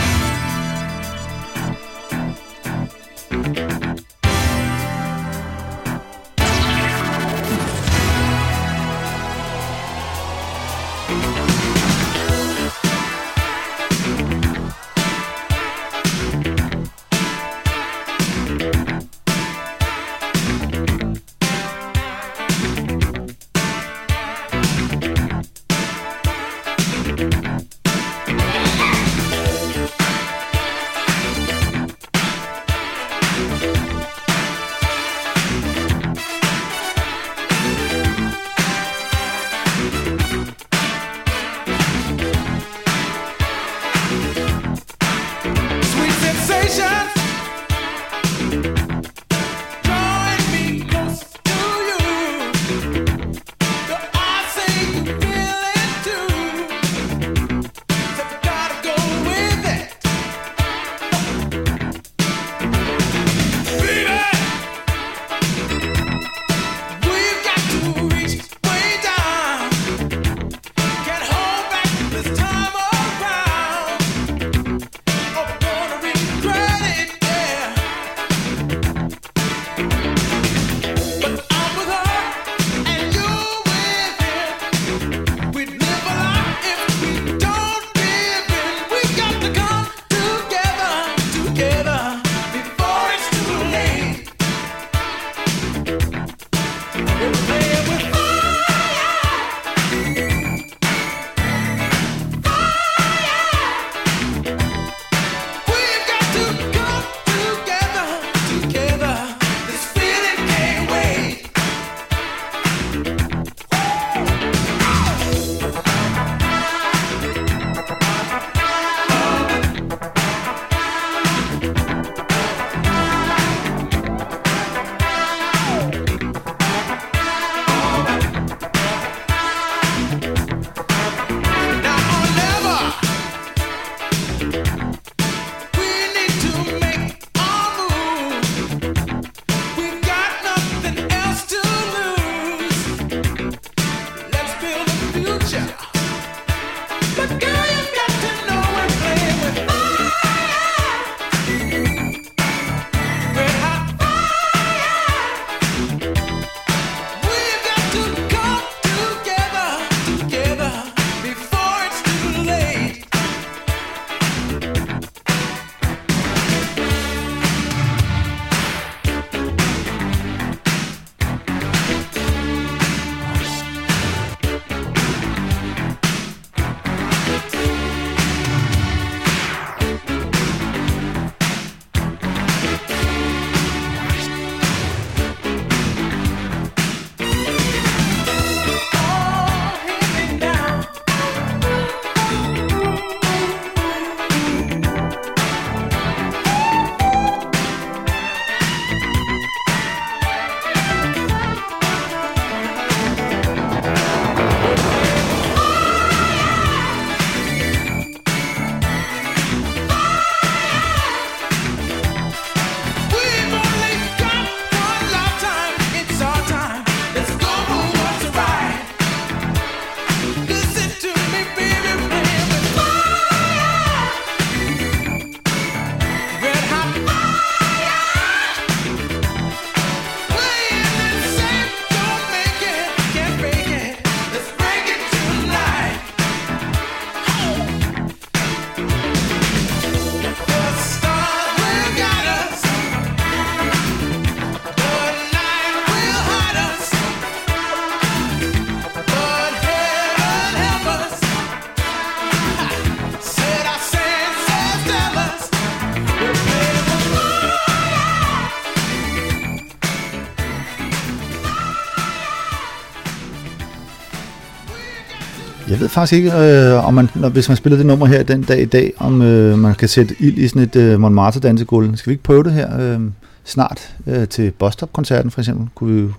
Faktisk 265.94 266.14
ikke, 266.14 266.32
øh, 266.34 266.88
om 266.88 266.94
man, 266.94 267.10
når, 267.16 267.30
hvis 267.30 267.50
man 267.50 267.58
spiller 267.58 267.78
det 267.78 267.86
nummer 267.86 268.06
her 268.06 268.24
den 268.24 268.44
dag 268.44 268.62
i 268.62 268.66
dag, 268.66 268.94
om 268.98 269.22
øh, 269.22 269.58
man 269.58 269.76
kan 269.76 269.88
sætte 269.88 270.16
ild 270.20 270.38
i 270.38 270.48
sådan 270.48 270.62
et 270.62 270.76
øh, 270.76 271.00
Montmartre 271.00 271.40
dansegulv. 271.40 271.98
Skal 271.98 272.10
vi 272.10 272.14
ikke 272.14 272.24
prøve 272.24 272.44
det 272.44 272.54
her 272.54 272.80
øh, 272.80 273.00
snart 273.44 273.96
øh, 274.08 274.28
til 274.28 274.52
Bostop-koncerten 274.52 275.32
for 275.32 275.42
eksempel? 275.42 275.68
Kunne 275.76 275.94
vi 275.96 276.02
jo 276.02 276.12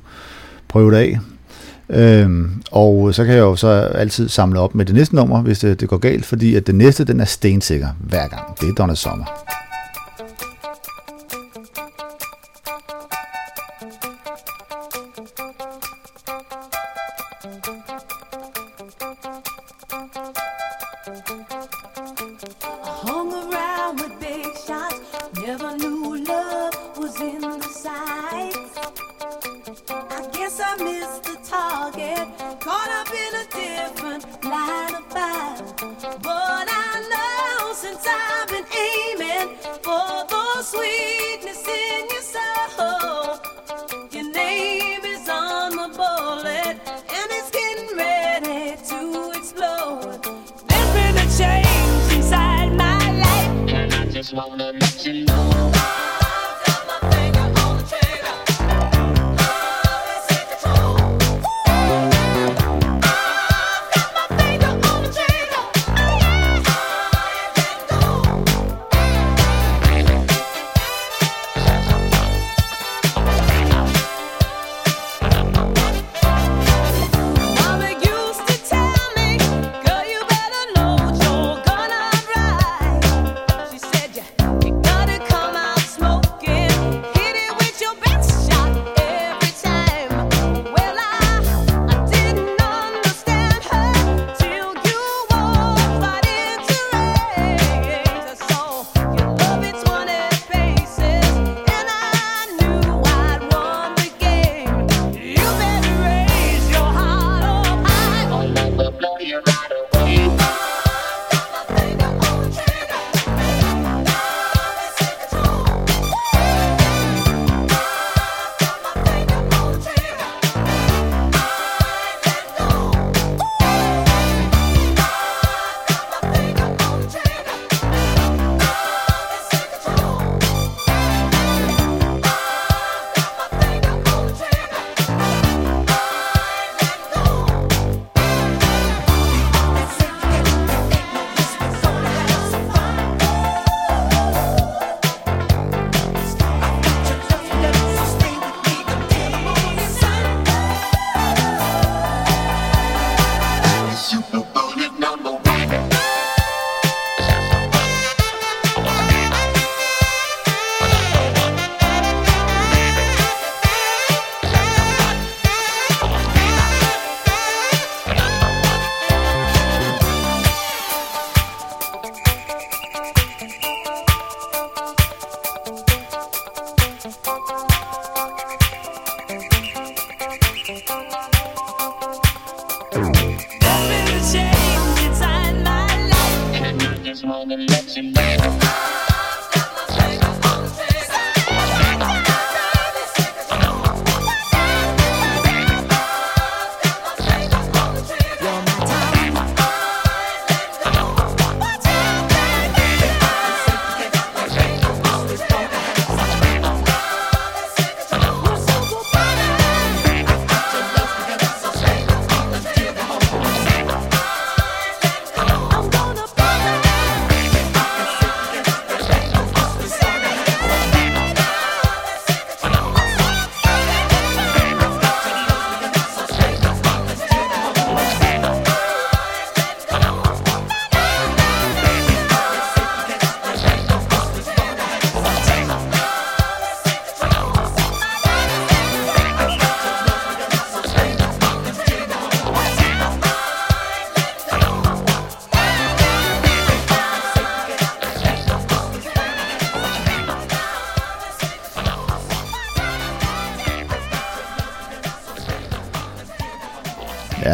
prøve 0.68 0.90
det 0.90 0.96
af. 0.96 1.18
Øhm, 1.88 2.62
og 2.70 3.14
så 3.14 3.24
kan 3.24 3.34
jeg 3.34 3.40
jo 3.40 3.56
så 3.56 3.68
altid 3.68 4.28
samle 4.28 4.60
op 4.60 4.74
med 4.74 4.84
det 4.84 4.94
næste 4.94 5.14
nummer, 5.14 5.42
hvis 5.42 5.58
det, 5.58 5.80
det 5.80 5.88
går 5.88 5.96
galt, 5.96 6.24
fordi 6.24 6.54
at 6.54 6.66
det 6.66 6.74
næste, 6.74 7.04
den 7.04 7.20
er 7.20 7.24
stensikker 7.24 7.88
hver 7.98 8.28
gang. 8.28 8.60
Det 8.60 8.68
er 8.68 8.72
Donna 8.72 8.94
Sommer. 8.94 9.24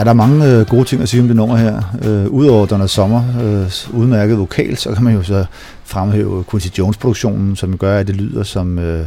Er 0.01 0.05
der 0.05 0.11
er 0.11 0.15
mange 0.15 0.47
øh, 0.47 0.67
gode 0.67 0.85
ting 0.85 1.03
at 1.03 1.09
sige 1.09 1.21
om 1.21 1.27
det 1.27 1.37
nummer 1.37 1.57
her. 1.57 1.83
Øh, 2.05 2.27
Udover 2.27 2.67
Donna 2.67 2.87
Sommer 2.87 3.23
øh, 3.43 4.01
udmærket 4.01 4.39
vokal, 4.39 4.77
så 4.77 4.95
kan 4.95 5.05
man 5.05 5.15
jo 5.15 5.23
så 5.23 5.45
fremhæve 5.85 6.45
Quincy 6.51 6.69
Jones-produktionen, 6.79 7.57
som 7.57 7.79
gør, 7.79 7.99
at 7.99 8.07
det 8.07 8.17
lyder 8.17 8.43
som, 8.43 8.79
øh, 8.79 9.07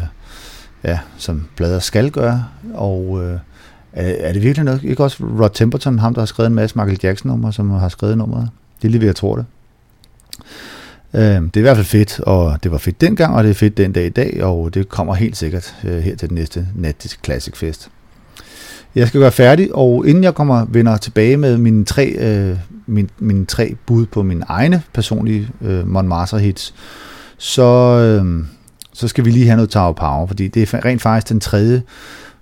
ja, 0.84 1.00
som 1.18 1.46
blader 1.56 1.80
skal 1.80 2.12
gøre. 2.12 2.46
Og 2.74 3.24
øh, 3.24 3.40
er, 3.94 4.34
det 4.34 4.44
virkelig 4.44 4.66
noget? 4.66 4.84
Ikke 4.84 5.04
også 5.04 5.24
Rod 5.24 5.50
Temperton, 5.54 6.00
ham 6.00 6.14
der 6.14 6.22
har 6.22 6.26
skrevet 6.26 6.48
en 6.48 6.56
masse 6.56 6.78
Michael 6.78 7.00
Jackson-numre, 7.04 7.54
som 7.54 7.70
har 7.70 7.90
skrevet 7.90 8.18
nummeret? 8.18 8.50
Det 8.82 8.88
er 8.88 8.92
lige 8.92 9.02
ved, 9.02 9.08
jeg 9.08 9.16
tror 9.16 9.36
det. 9.36 9.46
Øh, 11.14 11.22
det 11.22 11.56
er 11.56 11.60
i 11.60 11.62
hvert 11.62 11.78
fald 11.78 11.86
fedt, 11.88 12.20
og 12.20 12.64
det 12.64 12.72
var 12.72 12.78
fedt 12.78 13.02
dengang, 13.02 13.36
og 13.36 13.44
det 13.44 13.50
er 13.50 13.54
fedt 13.54 13.78
den 13.78 13.92
dag 13.92 14.06
i 14.06 14.10
dag, 14.10 14.44
og 14.44 14.74
det 14.74 14.90
kommer 14.90 15.14
helt 15.14 15.38
sikkert 15.38 15.76
øh, 15.84 16.00
her 16.00 16.16
til 16.16 16.30
den 16.30 16.36
næste 16.36 16.68
Nat 16.76 17.18
Classic 17.24 17.58
Fest. 17.58 17.90
Jeg 18.96 19.08
skal 19.08 19.20
gøre 19.20 19.32
færdig, 19.32 19.76
og 19.76 20.08
inden 20.08 20.24
jeg 20.24 20.36
kommer 20.36 20.66
vender 20.70 20.98
tilbage 20.98 21.38
med 21.38 21.58
mine 21.58 21.86
tre 21.86 22.08
øh, 22.08 22.58
min, 22.86 23.10
mine 23.20 23.46
tre 23.46 23.76
bud 23.86 24.06
på 24.06 24.24
mine 24.24 24.46
egne 24.48 24.82
personlige 24.94 25.50
øh, 25.62 25.88
Montmartre 25.88 26.40
hits, 26.40 26.74
så, 27.38 27.64
øh, 27.64 28.46
så 28.94 29.08
skal 29.08 29.26
vi 29.26 29.32
lige 29.32 29.46
have 29.46 29.56
noget 29.56 29.70
Tower 29.70 29.94
Power, 29.94 30.28
fordi 30.28 30.48
det 30.48 30.74
er 30.74 30.86
rent 30.86 31.02
faktisk 31.02 31.30
den 31.30 31.40
tredje 31.40 31.84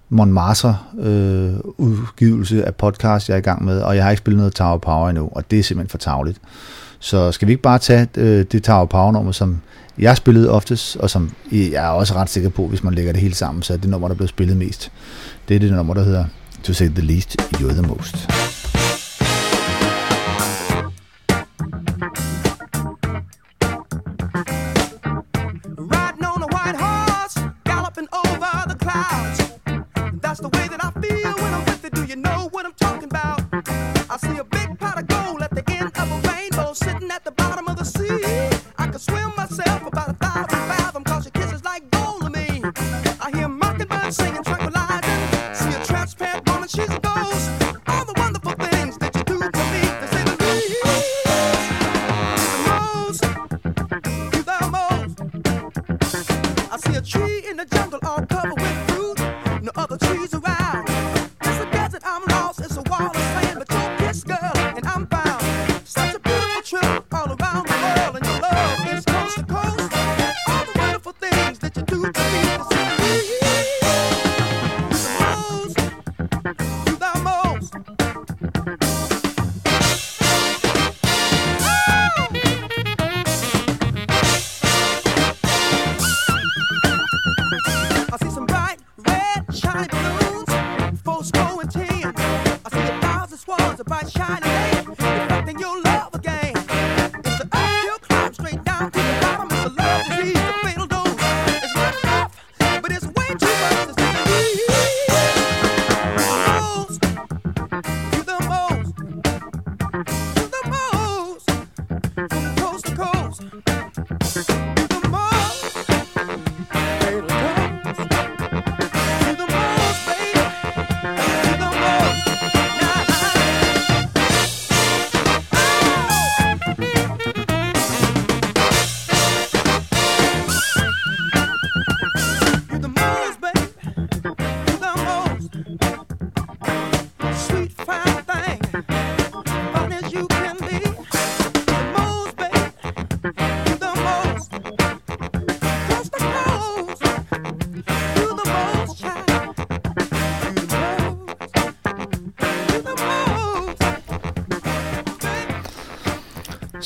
Montmartre 0.10 0.78
øh, 1.00 1.54
udgivelse 1.78 2.66
af 2.66 2.76
podcast, 2.76 3.30
jeg 3.30 3.36
er 3.36 3.40
i 3.40 3.42
gang 3.42 3.66
med, 3.66 3.82
og 3.82 3.96
jeg 3.96 4.04
har 4.04 4.12
ikke 4.12 4.22
spillet 4.22 4.38
noget 4.38 4.54
Tower 4.54 4.78
Power 4.78 5.10
endnu, 5.10 5.30
og 5.32 5.52
det 5.52 5.60
er 5.60 5.64
simpelthen 5.64 5.90
for 5.90 5.98
tavligt. 5.98 6.38
Så 7.00 7.32
skal 7.32 7.48
vi 7.48 7.52
ikke 7.52 7.64
bare 7.64 7.80
tage 7.80 8.08
øh, 8.18 8.46
det 8.52 8.64
Tower 8.64 8.86
Power 8.86 9.12
nummer, 9.12 9.32
som 9.32 9.62
jeg 10.00 10.18
spillede 10.18 10.50
oftest, 10.50 10.98
og 10.98 11.10
som 11.10 11.30
jeg 11.52 11.68
er 11.68 11.88
også 11.88 12.14
ret 12.14 12.30
sikker 12.30 12.50
på, 12.50 12.68
hvis 12.68 12.84
man 12.84 12.94
lægger 12.94 13.12
det 13.12 13.22
hele 13.22 13.36
sammen, 13.36 13.64
så 13.64 13.74
er 13.74 13.78
det 13.78 13.90
nummer, 13.90 14.08
der 14.08 14.16
blev 14.16 14.28
spillet 14.28 14.58
mest. 14.58 14.92
Det 15.48 15.56
er 15.56 15.60
det 15.60 15.72
nummer, 15.72 15.94
der 15.94 16.04
hedder 16.04 16.26
To 16.64 16.76
Say 16.76 16.88
The 16.90 17.02
Least, 17.02 17.36
You're 17.60 17.74
The 17.74 17.82
Most. 17.82 18.51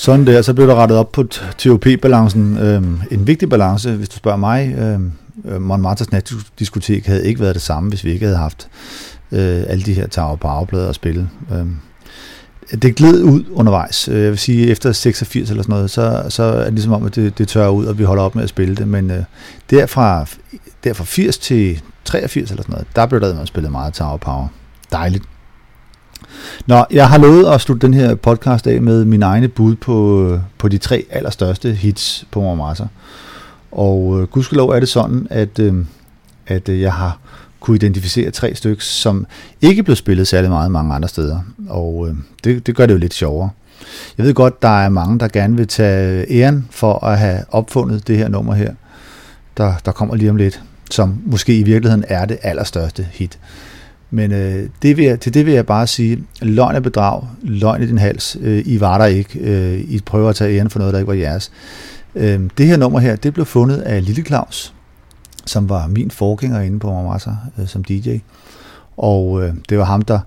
Sådan 0.06 0.28
der, 0.28 0.42
så 0.42 0.54
blev 0.54 0.68
der 0.68 0.76
rettet 0.76 0.98
op 0.98 1.12
på 1.12 1.24
TOP-balancen. 1.58 2.58
Øhm, 2.58 3.00
en 3.12 3.28
vigtig 3.28 3.50
balance, 3.50 3.92
hvis 3.92 4.10
du 4.10 4.16
spørger 4.16 4.38
mig. 4.38 4.76
Øhm, 4.78 5.12
øh, 5.46 5.62
Montmartres 5.62 6.12
natdiskotek 6.12 7.06
havde 7.06 7.28
ikke 7.28 7.40
været 7.40 7.56
det 7.56 7.62
samme, 7.62 7.90
hvis 7.90 8.04
vi 8.04 8.12
ikke 8.12 8.26
havde 8.26 8.38
haft 8.38 8.68
øh, 9.32 9.64
alle 9.68 9.84
de 9.84 9.94
her 9.94 10.08
tager 10.08 10.36
på 10.36 10.48
afblader 10.48 10.90
at 10.90 10.96
spille. 10.96 11.30
Øhm, 11.54 11.78
det 12.82 12.96
gled 12.96 13.24
ud 13.24 13.44
undervejs. 13.52 14.08
Øh, 14.08 14.22
jeg 14.22 14.30
vil 14.30 14.38
sige, 14.38 14.68
efter 14.68 14.92
86 14.92 15.50
eller 15.50 15.64
sådan 15.64 15.74
noget, 15.74 15.92
så, 15.92 16.26
så 16.30 16.44
er 16.44 16.64
det 16.64 16.74
ligesom 16.74 16.94
om, 16.94 17.06
at 17.06 17.16
det, 17.16 17.38
det 17.38 17.48
tørrer 17.48 17.70
ud, 17.70 17.86
og 17.86 17.98
vi 18.00 18.04
holder 18.04 18.24
op 18.24 18.36
med 18.36 18.44
at 18.44 18.50
spille 18.50 18.76
det. 18.76 18.88
Men 18.88 19.12
øh, 19.12 19.24
derfra, 19.70 20.26
derfra 20.84 21.04
80 21.04 21.38
til 21.38 21.82
83 22.06 22.52
eller 22.52 22.64
sådan 22.64 22.74
noget, 22.74 22.88
der 22.96 23.06
blev 23.06 23.22
der 23.22 23.46
spillet 23.46 23.72
meget 23.72 23.94
Tower 23.94 24.18
Power. 24.18 24.48
Dejligt. 24.92 25.24
Nå, 26.66 26.86
jeg 26.92 27.10
har 27.10 27.18
lovet 27.18 27.46
at 27.46 27.62
slutte 27.62 27.88
den 27.88 27.94
her 27.94 28.16
podcast 28.16 28.68
af 28.68 28.82
med 28.82 29.06
min 29.06 29.24
egne 29.24 29.48
bud 29.48 29.76
på, 29.76 30.40
på 30.58 30.68
de 30.68 30.78
tre 30.78 31.06
allerstørste 31.10 31.74
hits 31.74 32.26
på 32.32 32.42
Montmartre. 32.42 32.88
Og 33.72 34.22
øh, 34.22 34.28
gudskelov 34.28 34.70
er 34.70 34.80
det 34.80 34.90
sådan, 34.90 35.28
at, 35.30 35.60
øh, 35.60 35.86
at 36.48 36.70
øh, 36.70 36.82
jeg 36.82 36.94
har 36.94 37.20
kunne 37.60 37.76
identificere 37.76 38.32
tre 38.32 38.56
stykker, 38.56 38.84
som 38.84 39.26
ikke 39.62 39.84
blev 39.84 39.96
spillet 39.96 40.28
særlig 40.28 40.50
meget 40.50 40.72
mange 40.72 40.94
andre 40.94 41.10
steder. 41.10 41.40
Og 41.70 42.08
øh, 42.10 42.16
det, 42.44 42.68
det 42.68 42.76
gør 42.76 42.86
det 42.86 42.94
jo 42.94 43.00
lidt 43.00 43.14
sjovere. 43.14 43.50
Jeg 44.18 44.26
ved 44.26 44.34
godt, 44.34 44.62
der 44.62 44.84
er 44.84 44.90
mange, 44.90 45.20
der 45.20 45.28
gerne 45.28 45.58
vil 45.58 45.68
tage 45.68 46.32
æren 46.32 46.68
for 46.72 47.06
at 47.06 47.20
have 47.20 47.40
opfundet 47.50 48.08
det 48.08 48.18
her 48.18 48.28
nummer 48.28 48.54
her, 48.54 48.74
der, 49.58 49.74
der 49.86 49.92
kommer 49.92 50.16
lige 50.16 50.30
om 50.30 50.36
lidt, 50.36 50.62
som 50.92 51.22
måske 51.26 51.60
i 51.60 51.64
virkeligheden 51.64 52.06
er 52.08 52.26
det 52.26 52.38
allerstørste 52.42 53.08
hit. 53.12 53.40
Men 54.10 54.32
øh, 54.32 54.70
det 54.82 54.98
vil 54.98 55.06
jeg, 55.06 55.20
til 55.20 55.34
det 55.34 55.46
vil 55.46 55.54
jeg 55.54 55.66
bare 55.66 55.88
sige, 55.88 56.24
løgn 56.42 56.76
er 56.76 56.80
bedrag, 56.80 57.24
løgn 57.44 57.84
i 57.84 57.88
din 57.88 57.98
hals, 57.98 58.38
øh, 58.42 58.64
I 58.66 58.80
var 58.80 58.98
der 58.98 59.06
ikke, 59.06 59.40
øh, 59.40 59.80
I 59.80 60.00
prøver 60.06 60.30
at 60.30 60.36
tage 60.36 60.58
æren 60.58 60.70
for 60.70 60.80
noget, 60.80 60.94
der 60.94 61.00
ikke 61.00 61.08
var 61.08 61.14
jeres. 61.14 61.52
Øh, 62.16 62.40
det 62.58 62.68
her 62.68 62.78
nummer 62.78 63.00
her, 63.00 63.16
det 63.16 63.34
blev 63.34 63.46
fundet 63.46 63.78
af 63.78 64.06
Lille 64.06 64.24
Claus, 64.24 64.74
som 65.46 65.70
var 65.70 65.88
min 65.88 66.12
forgænger 66.12 66.62
inde 66.62 66.80
på 66.80 66.88
Montmartre 66.88 67.38
øh, 67.60 67.68
som 67.68 67.84
DJ. 67.84 68.18
Og 68.98 69.44
øh, 69.44 69.54
det 69.70 69.78
var 69.78 69.86
ham, 69.86 70.02
der, 70.02 70.20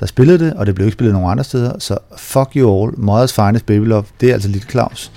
der 0.00 0.06
spillede 0.06 0.38
det, 0.38 0.54
og 0.54 0.66
det 0.66 0.74
blev 0.74 0.86
ikke 0.86 0.94
spillet 0.94 1.12
nogen 1.12 1.30
andre 1.30 1.44
steder. 1.44 1.78
Så 1.78 1.98
fuck 2.16 2.48
you 2.56 2.82
all, 2.82 2.92
Mothers 2.96 3.32
Finest 3.32 3.66
Baby 3.66 3.84
Love, 3.84 4.04
det 4.20 4.28
er 4.28 4.34
altså 4.34 4.48
Lille 4.48 4.68
Claus. 4.70 5.12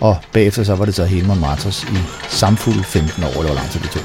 Og 0.00 0.16
bagefter 0.32 0.64
så 0.64 0.74
var 0.74 0.84
det 0.84 0.94
så 0.94 1.04
hele 1.04 1.26
Montmartres 1.26 1.84
i 1.84 1.96
samfuld 2.28 2.84
15 2.84 3.24
år, 3.24 3.28
eller 3.28 3.46
hvor 3.46 3.54
lang 3.54 3.70
tid 3.70 3.80
det 3.80 3.90
tog. 3.90 4.02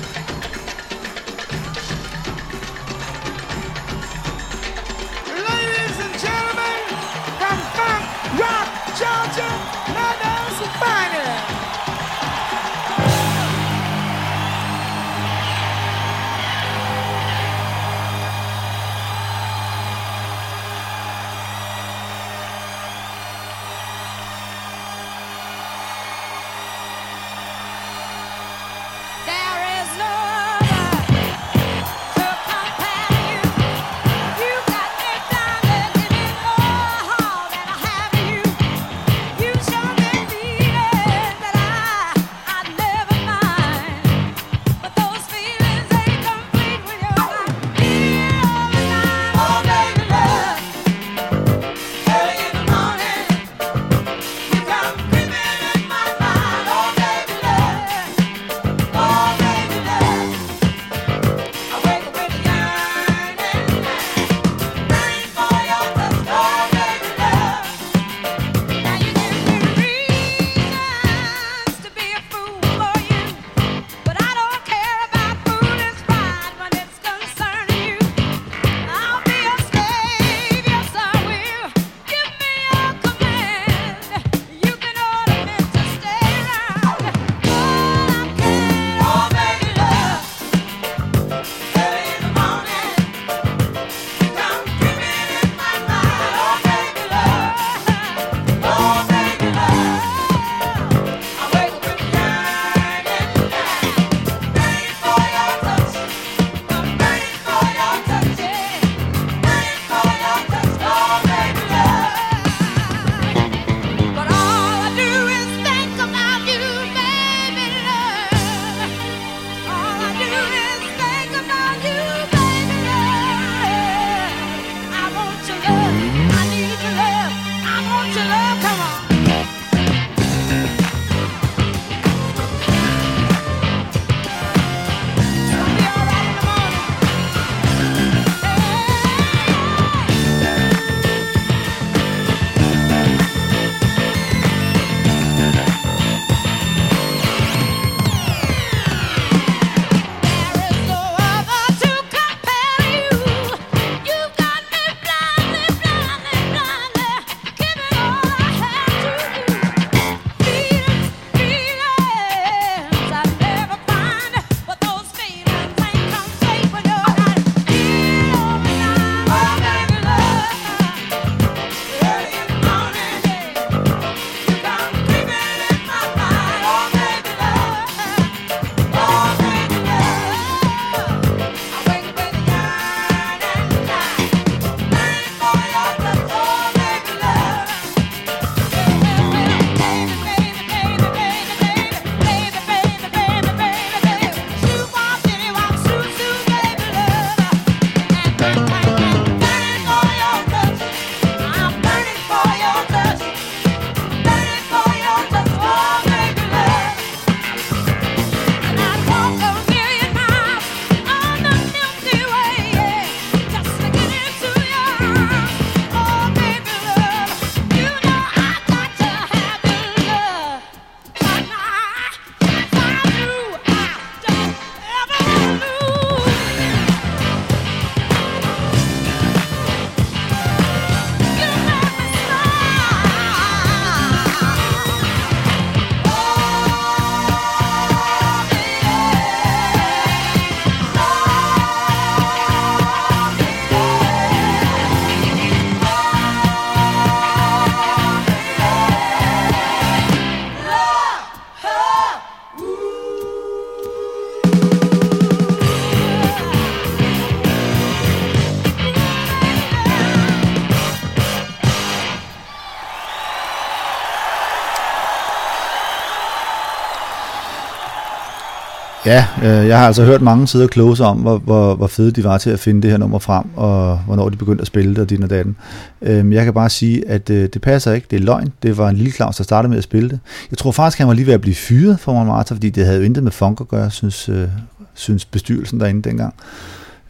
Ja, 269.06 269.26
øh, 269.44 269.68
jeg 269.68 269.80
har 269.80 269.88
altså 269.88 270.04
hørt 270.04 270.22
mange 270.22 270.48
sider 270.48 270.68
close 270.68 271.04
om, 271.04 271.18
hvor, 271.18 271.38
hvor, 271.38 271.76
hvor 271.76 271.88
fede 271.88 272.12
de 272.12 272.24
var 272.24 272.38
til 272.38 272.50
at 272.50 272.60
finde 272.60 272.82
det 272.82 272.92
her 272.92 272.98
nummer 272.98 273.20
frem, 273.20 273.46
og 273.56 273.98
hvornår 273.98 274.30
de 274.30 274.38
begyndte 274.38 274.62
at 274.62 274.68
spille 274.68 274.90
det, 274.90 274.98
og 274.98 275.10
din 275.10 275.24
og 275.24 275.30
datten. 275.30 275.56
Øh, 276.02 276.34
jeg 276.34 276.44
kan 276.44 276.54
bare 276.54 276.70
sige, 276.70 277.10
at 277.10 277.30
øh, 277.30 277.50
det 277.54 277.62
passer 277.62 277.94
ikke. 277.94 278.08
Det 278.12 278.20
er 278.20 278.24
løgn. 278.24 278.54
Det 278.64 278.78
var 278.78 278.90
en 278.90 278.96
lille 278.96 279.12
Claus, 279.12 279.36
der 279.36 279.44
startede 279.44 279.70
med 279.70 279.78
at 279.78 279.84
spille 279.84 280.10
det. 280.10 280.20
Jeg 280.52 280.58
tror 280.58 280.72
faktisk, 280.72 280.98
han 280.98 281.08
var 281.08 281.14
lige 281.14 281.28
ved 281.28 281.34
at 281.34 281.42
blive 281.42 281.56
fyret 281.56 282.00
for 282.00 282.14
Montmartre, 282.14 282.56
fordi 282.56 282.70
det 282.70 282.86
havde 282.86 282.98
jo 282.98 283.04
intet 283.04 283.24
med 283.24 283.32
funk 283.32 283.62
at 283.62 283.68
gøre, 283.68 283.92
synes, 283.92 284.30
øh, 284.30 284.48
synes 284.94 285.26
bestyrelsen 285.26 285.80
derinde 285.80 286.10
dengang. 286.10 286.34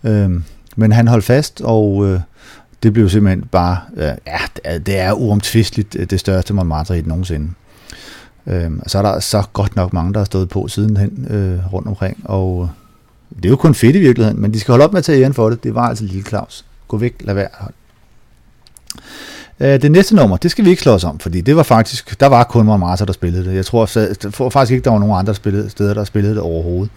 Øh, 0.04 0.30
men 0.76 0.92
han 0.92 1.08
holdt 1.08 1.26
fast, 1.26 1.62
og 1.62 2.08
øh, 2.08 2.20
det 2.84 2.94
blev 2.94 3.10
simpelthen 3.10 3.44
bare, 3.52 3.78
øh, 3.98 4.12
ja, 4.28 4.78
det 4.78 5.00
er, 5.00 5.12
uomtvisteligt 5.12 5.96
øh, 6.00 6.10
det 6.10 6.20
største 6.20 6.54
Montmartre 6.54 6.96
hit 6.96 7.08
nogensinde. 7.08 7.50
Øhm, 8.48 8.80
og 8.84 8.90
så 8.90 8.98
er 8.98 9.02
der 9.02 9.20
så 9.20 9.44
godt 9.54 9.76
nok 9.76 9.94
mange, 9.94 10.14
der 10.14 10.20
har 10.20 10.26
stået 10.26 10.50
på 10.50 10.68
sidenhen 10.68 11.28
øh, 11.30 11.74
rundt 11.74 11.88
omkring, 11.88 12.18
og 12.24 12.64
øh, 12.64 12.70
det 13.38 13.46
er 13.46 13.50
jo 13.50 13.56
kun 13.56 13.76
fedt 13.76 13.96
i 13.96 14.00
virkeligheden, 14.00 14.42
men 14.42 14.54
de 14.54 14.60
skal 14.60 14.72
holde 14.72 14.86
op 14.86 14.94
med 14.94 14.98
at 14.98 15.04
tage 15.04 15.22
æren 15.22 15.34
for 15.34 15.50
det. 15.50 15.64
Det 15.64 15.76
var 15.76 15.88
altså 15.90 16.04
lille 16.04 16.24
Claus. 16.24 16.66
Gå 16.88 16.98
væk, 16.98 17.16
lad 17.20 17.34
være. 17.34 17.48
Øh, 19.60 19.82
det 19.82 19.92
næste 19.92 20.16
nummer, 20.16 20.38
det 20.38 20.52
skal 20.52 20.66
vi 20.66 20.70
ikke 20.70 20.82
slå 20.82 20.92
os 20.92 21.04
om, 21.04 21.20
fordi 21.20 21.42
det 21.42 21.56
var 21.56 21.64
faktisk, 21.64 22.20
der 22.20 22.28
var 22.28 22.44
kun 22.44 22.66
Montmartre, 22.66 23.06
der 23.06 23.14
spillede 23.14 23.46
det. 23.46 23.56
Jeg 23.56 23.66
tror, 23.66 24.00
jeg 24.00 24.34
tror 24.34 24.50
faktisk 24.50 24.72
ikke, 24.72 24.84
der 24.84 24.92
var 24.92 25.00
nogen 25.00 25.20
andre 25.20 25.36
spillede, 25.36 25.70
steder, 25.70 25.94
der 25.94 26.04
spillede 26.04 26.34
det 26.34 26.42
overhovedet. 26.42 26.92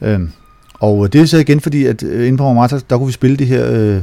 Øhm, 0.00 0.32
og 0.74 1.04
øh, 1.04 1.12
det 1.12 1.20
er 1.20 1.26
så 1.26 1.38
igen 1.38 1.60
fordi, 1.60 1.86
at 1.86 2.02
øh, 2.02 2.26
inde 2.28 2.38
på 2.38 2.44
Montmartre, 2.44 2.80
der 2.90 2.98
kunne 2.98 3.06
vi 3.06 3.12
spille 3.12 3.36
de 3.36 3.44
her, 3.44 3.70
øh, 3.70 4.02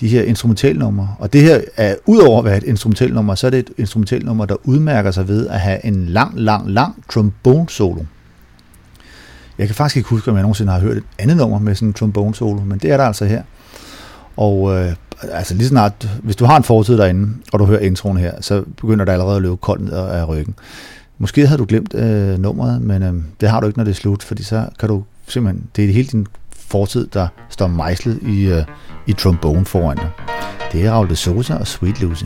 de 0.00 0.08
her 0.08 0.22
instrumentalnumre. 0.22 1.14
Og 1.18 1.32
det 1.32 1.40
her 1.40 1.60
er, 1.76 1.94
udover 2.06 2.38
at 2.38 2.44
være 2.44 2.56
et 2.56 2.62
instrumentalnummer, 2.62 3.34
så 3.34 3.46
er 3.46 3.50
det 3.50 3.58
et 3.58 3.70
instrumentalnummer, 3.78 4.46
der 4.46 4.56
udmærker 4.64 5.10
sig 5.10 5.28
ved 5.28 5.46
at 5.48 5.60
have 5.60 5.84
en 5.84 6.06
lang, 6.06 6.40
lang, 6.40 6.70
lang 6.70 7.04
trombone 7.10 7.68
solo. 7.68 8.04
Jeg 9.58 9.66
kan 9.66 9.74
faktisk 9.74 9.96
ikke 9.96 10.08
huske, 10.08 10.30
om 10.30 10.36
jeg 10.36 10.42
nogensinde 10.42 10.72
har 10.72 10.80
hørt 10.80 10.96
et 10.96 11.04
andet 11.18 11.36
nummer 11.36 11.58
med 11.58 11.74
sådan 11.74 11.88
en 11.88 11.92
trombone 11.92 12.34
solo, 12.34 12.60
men 12.60 12.78
det 12.78 12.90
er 12.90 12.96
der 12.96 13.04
altså 13.04 13.24
her. 13.24 13.42
Og 14.36 14.76
øh, 14.76 14.92
altså 15.22 15.54
lige 15.54 15.68
snart, 15.68 16.08
hvis 16.22 16.36
du 16.36 16.44
har 16.44 16.56
en 16.56 16.62
fortid 16.62 16.98
derinde, 16.98 17.28
og 17.52 17.58
du 17.58 17.64
hører 17.64 17.80
introen 17.80 18.16
her, 18.16 18.32
så 18.40 18.64
begynder 18.80 19.04
der 19.04 19.12
allerede 19.12 19.36
at 19.36 19.42
løbe 19.42 19.56
koldt 19.56 19.84
ned 19.84 19.92
af 19.92 20.28
ryggen. 20.28 20.54
Måske 21.18 21.46
havde 21.46 21.58
du 21.58 21.64
glemt 21.64 21.94
øh, 21.94 22.38
nummeret, 22.38 22.82
men 22.82 23.02
øh, 23.02 23.14
det 23.40 23.48
har 23.48 23.60
du 23.60 23.66
ikke, 23.66 23.78
når 23.78 23.84
det 23.84 23.90
er 23.90 23.94
slut, 23.94 24.22
fordi 24.22 24.42
så 24.42 24.66
kan 24.78 24.88
du 24.88 25.04
simpelthen, 25.28 25.66
det 25.76 25.84
er 25.84 25.92
hele 25.92 26.08
din 26.08 26.26
fortid, 26.50 27.06
der 27.06 27.28
står 27.48 27.66
mejslet 27.66 28.18
i, 28.22 28.46
øh, 28.46 28.62
i 29.06 29.12
trombone 29.12 29.64
foran 29.64 29.96
dig. 29.96 30.10
Det 30.72 30.84
er 30.84 30.90
Raul 30.90 31.08
de 31.08 31.16
Sosa 31.16 31.54
og 31.54 31.66
Sweet 31.66 32.00
Lucy. 32.00 32.24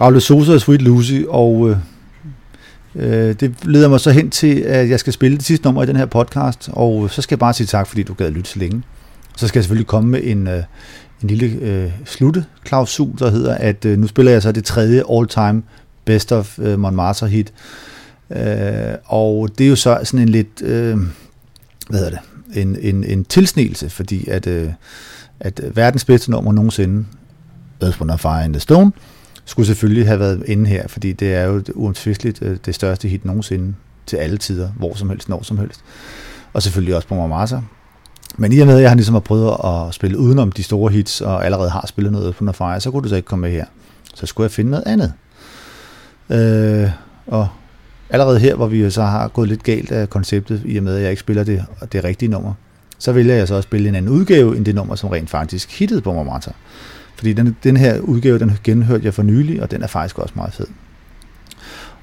Raul 0.00 0.20
Sosa 0.20 0.52
og 0.52 0.60
Sweet 0.60 0.82
Lucy, 0.82 1.22
og 1.28 1.70
øh, 1.70 1.76
øh, 2.94 3.34
det 3.40 3.54
leder 3.62 3.88
mig 3.88 4.00
så 4.00 4.10
hen 4.10 4.30
til, 4.30 4.60
at 4.60 4.90
jeg 4.90 5.00
skal 5.00 5.12
spille 5.12 5.36
det 5.36 5.46
sidste 5.46 5.64
nummer 5.64 5.82
i 5.82 5.86
den 5.86 5.96
her 5.96 6.06
podcast, 6.06 6.70
og 6.72 7.04
øh, 7.04 7.10
så 7.10 7.22
skal 7.22 7.34
jeg 7.34 7.38
bare 7.38 7.52
sige 7.52 7.66
tak, 7.66 7.86
fordi 7.86 8.02
du 8.02 8.14
gad 8.14 8.30
lytte 8.30 8.50
så 8.50 8.58
længe. 8.58 8.82
Så 9.36 9.48
skal 9.48 9.58
jeg 9.58 9.64
selvfølgelig 9.64 9.86
komme 9.86 10.10
med 10.10 10.20
en, 10.22 10.46
øh, 10.46 10.62
en 11.22 11.28
lille 11.28 11.46
øh, 11.46 11.90
slutteklausul, 12.04 13.18
der 13.18 13.30
hedder, 13.30 13.54
at 13.54 13.84
øh, 13.84 13.98
nu 13.98 14.06
spiller 14.06 14.32
jeg 14.32 14.42
så 14.42 14.52
det 14.52 14.64
tredje 14.64 15.02
all-time 15.12 15.62
best 16.04 16.32
of 16.32 16.58
øh, 16.58 16.78
Montmartre 16.78 17.28
hit. 17.28 17.52
Øh, 18.30 18.94
og 19.04 19.48
det 19.58 19.64
er 19.64 19.68
jo 19.68 19.76
så 19.76 20.00
sådan 20.04 20.20
en 20.20 20.28
lidt, 20.28 20.62
øh, 20.62 20.98
hvad 21.88 21.98
hedder 21.98 22.10
det, 22.10 22.18
en, 22.62 22.76
en, 22.80 23.04
en 23.04 23.24
tilsnelse, 23.24 23.90
fordi 23.90 24.28
at, 24.28 24.46
øh, 24.46 24.68
at 25.40 25.60
verdens 25.74 26.04
bedste 26.04 26.30
nummer 26.30 26.52
nogensinde, 26.52 27.04
Earth, 27.82 28.02
Wind 28.02 28.18
Fire 28.18 28.44
and 28.44 28.52
the 28.52 28.60
Stone, 28.60 28.92
skulle 29.50 29.66
selvfølgelig 29.66 30.06
have 30.06 30.20
været 30.20 30.42
inde 30.46 30.66
her, 30.66 30.88
fordi 30.88 31.12
det 31.12 31.34
er 31.34 31.44
jo 31.44 31.62
uomtvisteligt 31.74 32.42
øh, 32.42 32.58
det 32.66 32.74
største 32.74 33.08
hit 33.08 33.24
nogensinde 33.24 33.74
til 34.06 34.16
alle 34.16 34.38
tider, 34.38 34.68
hvor 34.76 34.94
som 34.94 35.10
helst, 35.10 35.28
når 35.28 35.42
som 35.42 35.58
helst. 35.58 35.80
Og 36.52 36.62
selvfølgelig 36.62 36.96
også 36.96 37.08
på 37.08 37.14
Montmartre. 37.14 37.62
Men 38.36 38.52
i 38.52 38.58
og 38.58 38.66
med, 38.66 38.76
at 38.76 38.82
jeg 38.82 38.90
har 38.90 38.94
ligesom 38.94 39.14
har 39.14 39.20
prøvet 39.20 39.56
at 39.64 39.94
spille 39.94 40.18
udenom 40.18 40.52
de 40.52 40.62
store 40.62 40.92
hits, 40.92 41.20
og 41.20 41.44
allerede 41.44 41.70
har 41.70 41.86
spillet 41.86 42.12
noget 42.12 42.34
på 42.36 42.52
Fire, 42.52 42.80
så 42.80 42.90
kunne 42.90 43.02
du 43.02 43.08
så 43.08 43.16
ikke 43.16 43.26
komme 43.26 43.40
med 43.40 43.50
her. 43.50 43.64
Så 44.14 44.26
skulle 44.26 44.44
jeg 44.44 44.50
finde 44.50 44.70
noget 44.70 44.84
andet. 44.86 45.12
Øh, 46.30 46.90
og 47.26 47.48
allerede 48.10 48.38
her, 48.38 48.54
hvor 48.54 48.66
vi 48.66 48.90
så 48.90 49.02
har 49.02 49.28
gået 49.28 49.48
lidt 49.48 49.62
galt 49.62 49.92
af 49.92 50.10
konceptet, 50.10 50.62
i 50.64 50.76
og 50.76 50.82
med, 50.82 50.96
at 50.96 51.02
jeg 51.02 51.10
ikke 51.10 51.20
spiller 51.20 51.44
det, 51.44 51.64
det 51.92 52.04
rigtige 52.04 52.28
nummer, 52.28 52.54
så 52.98 53.12
vælger 53.12 53.34
jeg 53.34 53.48
så 53.48 53.54
også 53.54 53.66
spille 53.66 53.88
en 53.88 53.94
anden 53.94 54.12
udgave 54.12 54.56
end 54.56 54.64
det 54.64 54.74
nummer, 54.74 54.94
som 54.94 55.08
rent 55.08 55.30
faktisk 55.30 55.78
hittede 55.78 56.00
på 56.00 56.12
Montmartre. 56.12 56.52
Fordi 57.20 57.32
den, 57.32 57.56
den 57.64 57.76
her 57.76 57.98
udgave, 57.98 58.38
den 58.38 58.58
genhørte 58.64 59.04
jeg 59.04 59.14
for 59.14 59.22
nylig, 59.22 59.62
og 59.62 59.70
den 59.70 59.82
er 59.82 59.86
faktisk 59.86 60.18
også 60.18 60.32
meget 60.36 60.52
fed. 60.54 60.66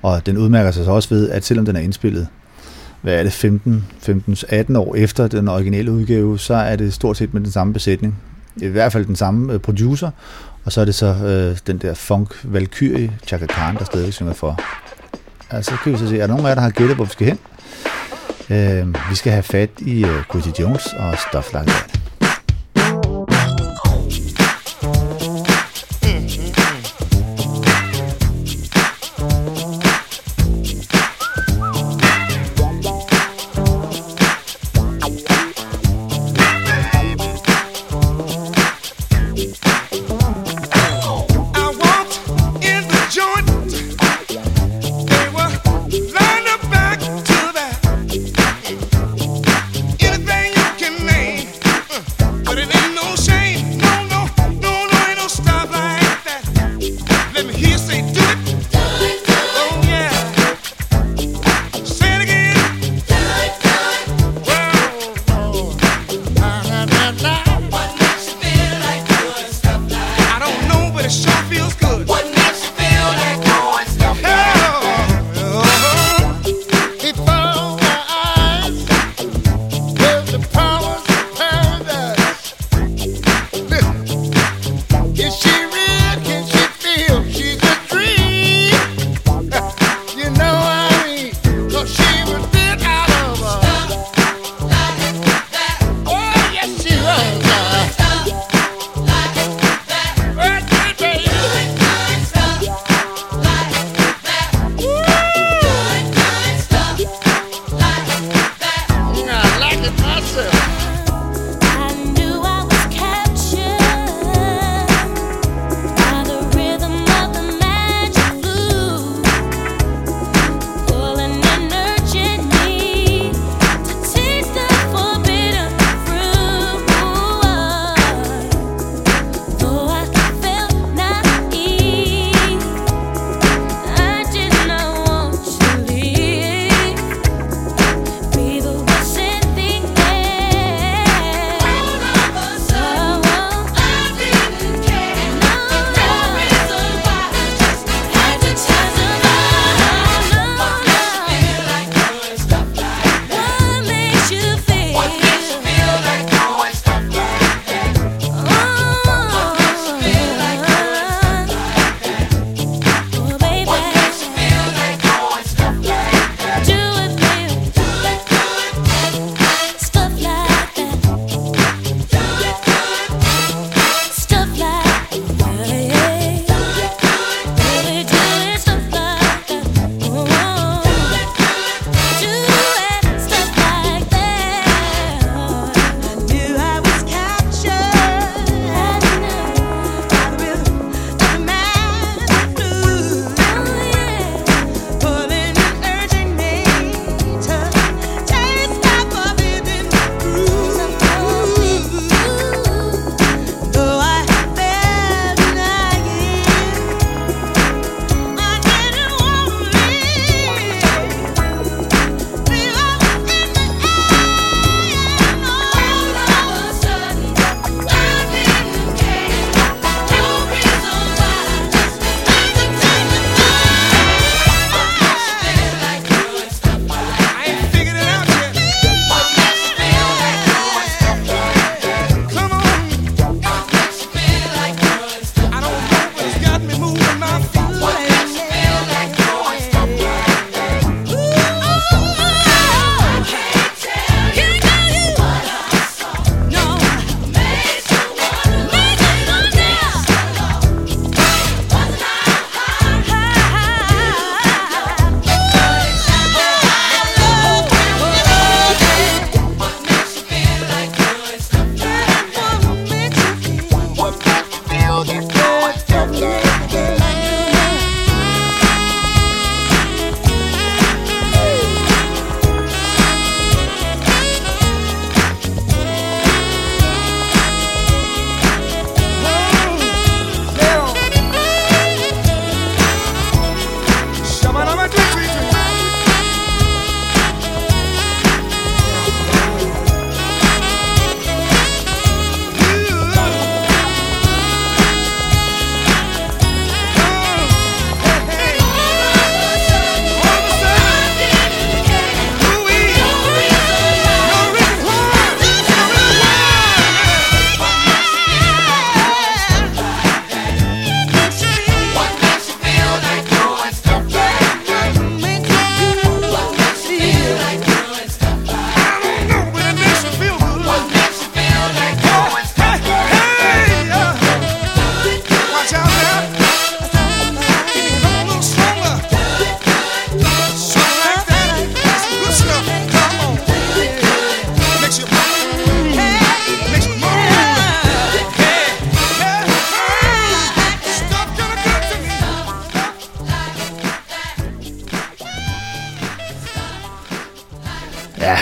Og 0.01 0.25
den 0.25 0.37
udmærker 0.37 0.71
sig 0.71 0.85
så 0.85 0.91
også 0.91 1.09
ved, 1.09 1.29
at 1.29 1.45
selvom 1.45 1.65
den 1.65 1.75
er 1.75 1.79
indspillet, 1.79 2.27
hvad 3.01 3.19
er 3.19 3.23
det, 3.23 3.33
15, 3.33 3.85
15 3.99 4.37
18 4.49 4.75
år 4.75 4.95
efter 4.95 5.27
den 5.27 5.47
originale 5.47 5.91
udgave, 5.91 6.39
så 6.39 6.53
er 6.53 6.75
det 6.75 6.93
stort 6.93 7.17
set 7.17 7.33
med 7.33 7.41
den 7.41 7.51
samme 7.51 7.73
besætning. 7.73 8.15
I 8.55 8.67
hvert 8.67 8.91
fald 8.91 9.05
den 9.05 9.15
samme 9.15 9.53
øh, 9.53 9.59
producer, 9.59 10.11
og 10.65 10.71
så 10.71 10.81
er 10.81 10.85
det 10.85 10.95
så 10.95 11.05
øh, 11.05 11.57
den 11.67 11.77
der 11.77 11.93
funk 11.93 12.39
Valkyrie, 12.43 13.11
Chaka 13.27 13.45
Khan, 13.45 13.75
der 13.75 13.85
stadig 13.85 14.13
synger 14.13 14.33
for. 14.33 14.59
Altså, 15.49 15.71
så 15.71 15.77
kan 15.83 15.93
vi 15.93 15.97
så 15.97 16.07
se, 16.07 16.15
er 16.15 16.27
der 16.27 16.27
nogen 16.27 16.45
af 16.45 16.49
jer, 16.49 16.55
der 16.55 16.61
har 16.61 16.69
gættet, 16.69 16.95
hvor 16.95 17.05
vi 17.05 17.11
skal 17.11 17.27
hen? 17.27 17.39
Øh, 18.49 19.09
vi 19.09 19.15
skal 19.15 19.31
have 19.31 19.43
fat 19.43 19.69
i 19.79 20.05
øh, 20.05 20.23
Quincy 20.31 20.61
Jones 20.61 20.93
og 20.99 21.15
Stuff 21.29 21.53
Like 21.53 21.65
That. 21.65 22.06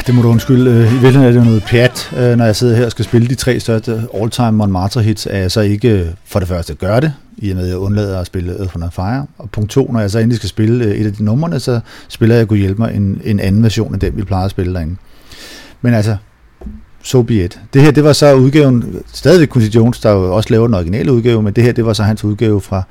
Det 0.08 0.16
må 0.16 0.22
du 0.22 0.28
undskylde. 0.28 0.72
Øh, 0.72 0.78
I 0.78 0.82
virkeligheden 0.82 1.24
er 1.24 1.32
det 1.32 1.40
jo 1.40 1.44
noget 1.44 1.64
pjat, 1.64 2.12
øh, 2.18 2.38
når 2.38 2.46
jeg 2.46 2.56
sidder 2.56 2.76
her 2.76 2.86
og 2.86 2.92
skal 2.92 3.06
spille 3.06 3.28
de 3.28 3.36
tre 3.36 3.60
største 3.60 4.08
all-time 4.14 4.52
Montmartre 4.52 5.02
hits, 5.02 5.28
at 5.28 5.40
jeg 5.40 5.52
så 5.52 5.62
ikke 5.62 5.90
øh, 5.90 6.08
for 6.26 6.40
det 6.40 6.48
første 6.48 6.74
gør 6.74 7.00
det, 7.00 7.14
i 7.38 7.50
og 7.50 7.56
med 7.56 7.64
at 7.64 7.70
jeg 7.70 7.78
undlader 7.78 8.20
at 8.20 8.28
spille 8.28 8.60
Earth, 8.60 8.76
Wind 8.76 8.92
Fire. 8.92 9.26
Og 9.38 9.50
punkt 9.50 9.72
to, 9.72 9.92
når 9.92 10.00
jeg 10.00 10.12
så 10.12 10.20
endelig 10.20 10.38
skal 10.38 10.50
spille 10.50 10.96
et 10.96 11.06
af 11.06 11.14
de 11.14 11.24
numrene, 11.24 11.60
så 11.60 11.80
spiller 12.08 12.36
jeg 12.36 12.48
kunne 12.48 12.60
hjælpe 12.60 12.82
mig 12.82 12.96
en, 12.96 13.22
en 13.24 13.40
anden 13.40 13.64
version 13.64 13.94
af 13.94 14.00
den, 14.00 14.18
vi 14.18 14.24
plejer 14.24 14.46
at 14.46 14.52
spille 14.52 14.74
derinde. 14.74 14.96
Men 15.82 15.94
altså, 15.94 16.18
so 17.04 17.22
be 17.22 17.44
it. 17.44 17.60
Det 17.74 17.82
her, 17.82 17.92
det 17.92 18.04
var 18.04 18.14
så 18.14 18.36
udgaven, 18.36 18.96
stadigvæk 19.14 19.54
Quincy 19.54 19.76
Jones, 19.76 20.00
der 20.00 20.12
jo 20.12 20.36
også 20.36 20.50
laver 20.50 20.68
den 20.68 20.74
originale 20.74 21.14
udgave, 21.14 21.42
men 21.42 21.54
det 21.54 21.64
her, 21.64 21.72
det 21.72 21.86
var 21.86 21.94
så 21.94 22.04
hans 22.04 22.24
udgave 22.24 22.62
fra 22.62 22.84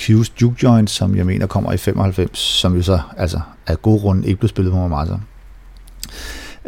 Q's 0.00 0.32
Duke 0.40 0.56
Joint, 0.62 0.90
som 0.90 1.16
jeg 1.16 1.26
mener 1.26 1.46
kommer 1.46 1.72
i 1.72 1.76
95, 1.76 2.38
som 2.38 2.76
jo 2.76 2.82
så 2.82 3.00
altså 3.16 3.40
af 3.66 3.82
god 3.82 4.00
grund 4.00 4.24
ikke 4.24 4.40
blev 4.40 4.48
spillet 4.48 4.72
på 4.72 4.78
Montmartre. 4.78 5.20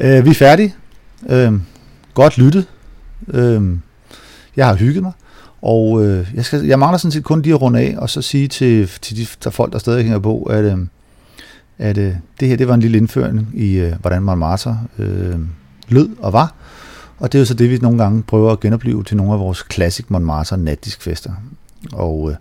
Øh, 0.00 0.24
vi 0.24 0.30
er 0.30 0.34
færdige. 0.34 0.74
Øh, 1.28 1.52
godt 2.14 2.38
lyttet. 2.38 2.66
Øh, 3.28 3.76
jeg 4.56 4.66
har 4.66 4.74
hygget 4.74 5.02
mig. 5.02 5.12
Og 5.62 6.04
øh, 6.04 6.30
jeg, 6.34 6.44
skal, 6.44 6.64
jeg 6.64 6.78
mangler 6.78 6.98
sådan 6.98 7.12
set 7.12 7.24
kun 7.24 7.42
lige 7.42 7.54
at 7.54 7.62
runde 7.62 7.80
af, 7.80 7.94
og 7.98 8.10
så 8.10 8.22
sige 8.22 8.48
til, 8.48 8.90
til 9.02 9.16
de 9.16 9.26
der 9.44 9.50
folk, 9.50 9.72
der 9.72 9.78
stadig 9.78 10.02
hænger 10.02 10.18
på, 10.18 10.42
at, 10.42 10.64
øh, 10.64 10.78
at 11.78 11.98
øh, 11.98 12.14
det 12.40 12.48
her 12.48 12.56
det 12.56 12.68
var 12.68 12.74
en 12.74 12.80
lille 12.80 12.98
indføring 12.98 13.48
i, 13.54 13.74
øh, 13.74 13.92
hvordan 14.00 14.22
Montmartre 14.22 14.80
øh, 14.98 15.38
lød 15.88 16.08
og 16.18 16.32
var. 16.32 16.54
Og 17.18 17.32
det 17.32 17.38
er 17.38 17.40
jo 17.40 17.46
så 17.46 17.54
det, 17.54 17.70
vi 17.70 17.78
nogle 17.78 17.98
gange 17.98 18.22
prøver 18.22 18.52
at 18.52 18.60
genopleve 18.60 19.04
til 19.04 19.16
nogle 19.16 19.32
af 19.32 19.38
vores 19.38 19.64
classic 19.72 20.06
Montmartre 20.08 20.58
natdiskfester. 20.58 21.32
Og 21.92 22.30
øh, 22.30 22.36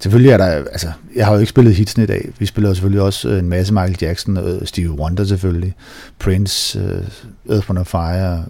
selvfølgelig 0.00 0.30
er 0.30 0.36
der, 0.36 0.46
altså, 0.46 0.88
jeg 1.16 1.26
har 1.26 1.32
jo 1.32 1.38
ikke 1.38 1.50
spillet 1.50 1.74
hitsen 1.74 2.02
i 2.02 2.06
dag. 2.06 2.30
Vi 2.38 2.46
spiller 2.46 2.70
jo 2.70 2.74
selvfølgelig 2.74 3.02
også 3.02 3.28
øh, 3.28 3.38
en 3.38 3.48
masse 3.48 3.72
Michael 3.72 3.96
Jackson, 4.00 4.36
og 4.36 4.50
øh, 4.50 4.66
Stevie 4.66 4.90
Wonder 4.90 5.24
selvfølgelig, 5.24 5.74
Prince, 6.18 6.80
uh, 6.80 7.54
Earth, 7.54 7.70
Wind 7.70 7.84
Fire, 7.84 8.44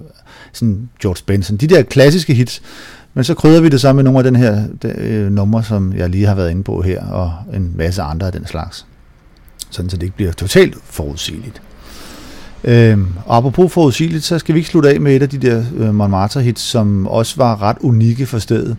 sådan 0.52 0.88
George 1.02 1.22
Benson, 1.26 1.56
de 1.56 1.66
der 1.66 1.82
klassiske 1.82 2.34
hits. 2.34 2.62
Men 3.14 3.24
så 3.24 3.34
krydder 3.34 3.60
vi 3.60 3.68
det 3.68 3.80
så 3.80 3.92
med 3.92 4.02
nogle 4.02 4.18
af 4.18 4.24
den 4.24 4.36
her 4.36 4.64
de, 4.82 4.94
øh, 4.98 5.32
numre, 5.32 5.64
som 5.64 5.92
jeg 5.96 6.10
lige 6.10 6.26
har 6.26 6.34
været 6.34 6.50
inde 6.50 6.62
på 6.62 6.82
her, 6.82 7.06
og 7.06 7.32
en 7.54 7.72
masse 7.76 8.02
andre 8.02 8.26
af 8.26 8.32
den 8.32 8.46
slags. 8.46 8.86
Sådan 9.70 9.90
så 9.90 9.96
det 9.96 10.02
ikke 10.02 10.16
bliver 10.16 10.32
totalt 10.32 10.76
forudsigeligt. 10.84 11.62
Øhm, 12.64 13.08
og 13.26 13.36
apropos 13.36 13.72
forudsigeligt, 13.72 14.24
så 14.24 14.38
skal 14.38 14.54
vi 14.54 14.58
ikke 14.58 14.70
slutte 14.70 14.90
af 14.90 15.00
med 15.00 15.16
et 15.16 15.22
af 15.22 15.28
de 15.28 15.38
der 15.38 15.64
øh, 15.76 15.94
Montmartre-hits, 15.94 16.62
som 16.62 17.06
også 17.06 17.36
var 17.36 17.62
ret 17.62 17.76
unikke 17.80 18.26
for 18.26 18.38
stedet, 18.38 18.76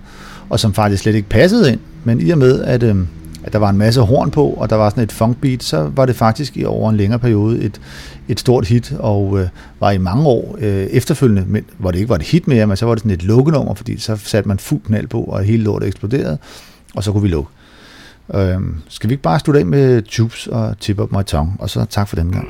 og 0.50 0.60
som 0.60 0.74
faktisk 0.74 1.04
slet 1.04 1.16
ikke 1.16 1.30
passede 1.30 1.72
ind. 1.72 1.80
Men 2.06 2.22
i 2.22 2.30
og 2.30 2.38
med, 2.38 2.64
at, 2.64 2.84
øh, 2.84 2.96
at 3.44 3.54
der 3.54 3.60
var 3.60 3.70
en 3.70 3.78
masse 3.78 4.02
horn 4.02 4.32
på, 4.32 4.48
og 4.48 4.70
der 4.70 4.76
var 4.76 4.90
sådan 4.90 5.04
et 5.04 5.12
funkbeat, 5.12 5.64
så 5.64 5.92
var 5.96 6.06
det 6.06 6.16
faktisk 6.16 6.58
i 6.58 6.66
over 6.66 6.90
en 6.90 6.98
længere 6.98 7.20
periode 7.20 7.62
et, 7.62 7.82
et 8.28 8.40
stort 8.40 8.68
hit, 8.68 8.94
og 9.00 9.40
øh, 9.40 9.48
var 9.80 9.92
i 9.92 9.98
mange 9.98 10.26
år 10.26 10.56
øh, 10.60 10.84
efterfølgende, 10.86 11.46
men, 11.48 11.66
hvor 11.78 11.92
det 11.92 12.00
ikke 12.00 12.10
var 12.10 12.16
et 12.16 12.24
hit 12.24 12.48
mere, 12.48 12.68
men 12.68 12.78
så 12.78 12.86
var 12.86 12.96
det 12.96 13.02
sådan 13.02 13.12
et 13.12 13.24
lukkenummer, 13.24 13.74
fordi 13.74 14.00
så 14.00 14.16
satte 14.16 14.48
man 14.48 14.60
fuld 14.60 14.82
knald 14.82 15.08
på, 15.08 15.22
og 15.22 15.44
hele 15.44 15.64
lortet 15.64 15.88
eksploderede, 15.88 16.38
og 16.96 17.04
så 17.04 17.12
kunne 17.12 17.24
vi 17.24 17.28
lukke. 17.28 17.50
Øh, 18.34 18.60
skal 18.90 19.10
vi 19.10 19.14
ikke 19.14 19.24
bare 19.24 19.40
slutte 19.40 19.60
af 19.60 19.66
med 19.66 20.02
Tubes 20.02 20.48
og 20.48 20.80
Tip 20.80 21.00
Up 21.00 21.12
My 21.12 21.24
Tongue, 21.24 21.54
og 21.60 21.70
så 21.70 21.86
tak 21.90 22.08
for 22.08 22.16
den 22.16 22.32
gang. 22.32 22.48